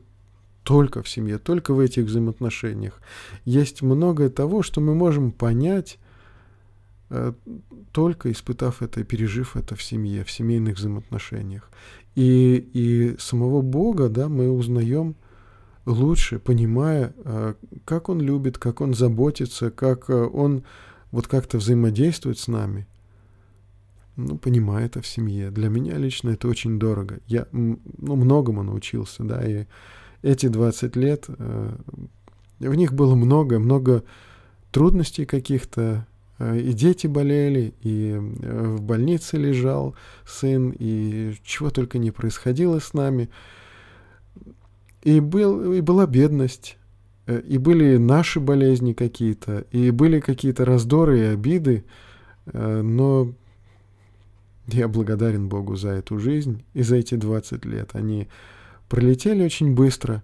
только 0.63 1.03
в 1.03 1.09
семье, 1.09 1.37
только 1.37 1.73
в 1.73 1.79
этих 1.79 2.05
взаимоотношениях. 2.05 3.01
Есть 3.43 3.81
многое 3.81 4.29
того, 4.29 4.63
что 4.63 4.79
мы 4.79 4.95
можем 4.95 5.31
понять, 5.33 5.99
э, 7.09 7.33
только 7.91 8.31
испытав 8.31 8.81
это, 8.81 9.03
пережив 9.03 9.57
это 9.57 9.75
в 9.75 9.83
семье, 9.83 10.23
в 10.23 10.31
семейных 10.31 10.77
взаимоотношениях. 10.77 11.69
И, 12.15 12.55
и 12.73 13.17
самого 13.19 13.61
Бога 13.61 14.07
да, 14.07 14.29
мы 14.29 14.49
узнаем 14.49 15.15
лучше, 15.85 16.39
понимая, 16.39 17.13
э, 17.23 17.53
как 17.85 18.09
Он 18.09 18.21
любит, 18.21 18.57
как 18.57 18.81
Он 18.81 18.93
заботится, 18.93 19.71
как 19.71 20.09
э, 20.09 20.13
Он 20.13 20.63
вот 21.11 21.27
как-то 21.27 21.57
взаимодействует 21.57 22.37
с 22.37 22.47
нами. 22.47 22.87
Ну, 24.15 24.37
понимая 24.37 24.85
это 24.85 25.01
в 25.01 25.07
семье. 25.07 25.49
Для 25.49 25.69
меня 25.69 25.97
лично 25.97 26.31
это 26.31 26.47
очень 26.47 26.77
дорого. 26.77 27.19
Я 27.27 27.47
ну, 27.51 27.79
многому 27.97 28.63
научился, 28.63 29.23
да, 29.23 29.41
и 29.45 29.65
эти 30.21 30.47
20 30.47 30.95
лет, 30.95 31.25
э, 31.27 31.75
в 32.59 32.75
них 32.75 32.93
было 32.93 33.15
много, 33.15 33.59
много 33.59 34.03
трудностей 34.71 35.25
каких-то, 35.25 36.05
и 36.39 36.71
дети 36.71 37.07
болели, 37.07 37.73
и 37.81 38.15
в 38.17 38.81
больнице 38.81 39.37
лежал 39.37 39.95
сын, 40.25 40.73
и 40.77 41.33
чего 41.43 41.69
только 41.69 41.97
не 41.97 42.11
происходило 42.11 42.79
с 42.79 42.93
нами. 42.93 43.29
И, 45.03 45.19
был, 45.19 45.73
и 45.73 45.81
была 45.81 46.05
бедность, 46.05 46.77
и 47.27 47.57
были 47.57 47.97
наши 47.97 48.39
болезни 48.39 48.93
какие-то, 48.93 49.65
и 49.71 49.91
были 49.91 50.19
какие-то 50.19 50.65
раздоры 50.65 51.19
и 51.19 51.23
обиды, 51.23 51.85
но 52.51 53.33
я 54.67 54.87
благодарен 54.87 55.47
Богу 55.47 55.75
за 55.75 55.89
эту 55.89 56.19
жизнь 56.19 56.63
и 56.73 56.83
за 56.83 56.97
эти 56.97 57.15
20 57.15 57.65
лет. 57.65 57.91
Они 57.93 58.27
пролетели 58.87 59.43
очень 59.43 59.73
быстро, 59.73 60.23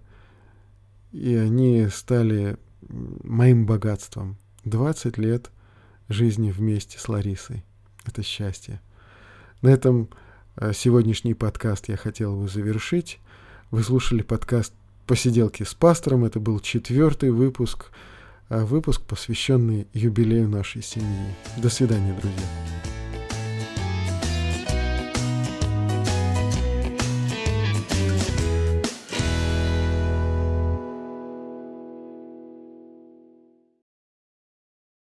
и 1.11 1.35
они 1.35 1.87
стали 1.91 2.57
моим 2.89 3.65
богатством. 3.65 4.37
20 4.65 5.17
лет 5.17 5.51
жизни 6.09 6.51
вместе 6.51 6.99
с 6.99 7.07
Ларисой. 7.07 7.63
Это 8.05 8.23
счастье. 8.23 8.81
На 9.61 9.69
этом 9.69 10.09
э, 10.57 10.73
сегодняшний 10.73 11.33
подкаст 11.33 11.89
я 11.89 11.97
хотел 11.97 12.35
бы 12.35 12.47
завершить. 12.47 13.19
Вы 13.75 13.83
слушали 13.83 14.21
подкаст 14.21 14.73
«Посиделки 15.05 15.63
с 15.63 15.73
пастором». 15.73 16.23
Это 16.23 16.39
был 16.39 16.61
четвертый 16.61 17.29
выпуск, 17.29 17.87
э, 18.47 18.63
выпуск, 18.63 19.01
посвященный 19.01 19.85
юбилею 19.93 20.47
нашей 20.47 20.81
семьи. 20.81 21.35
До 21.57 21.67
свидания, 21.67 22.13
друзья. 22.13 22.94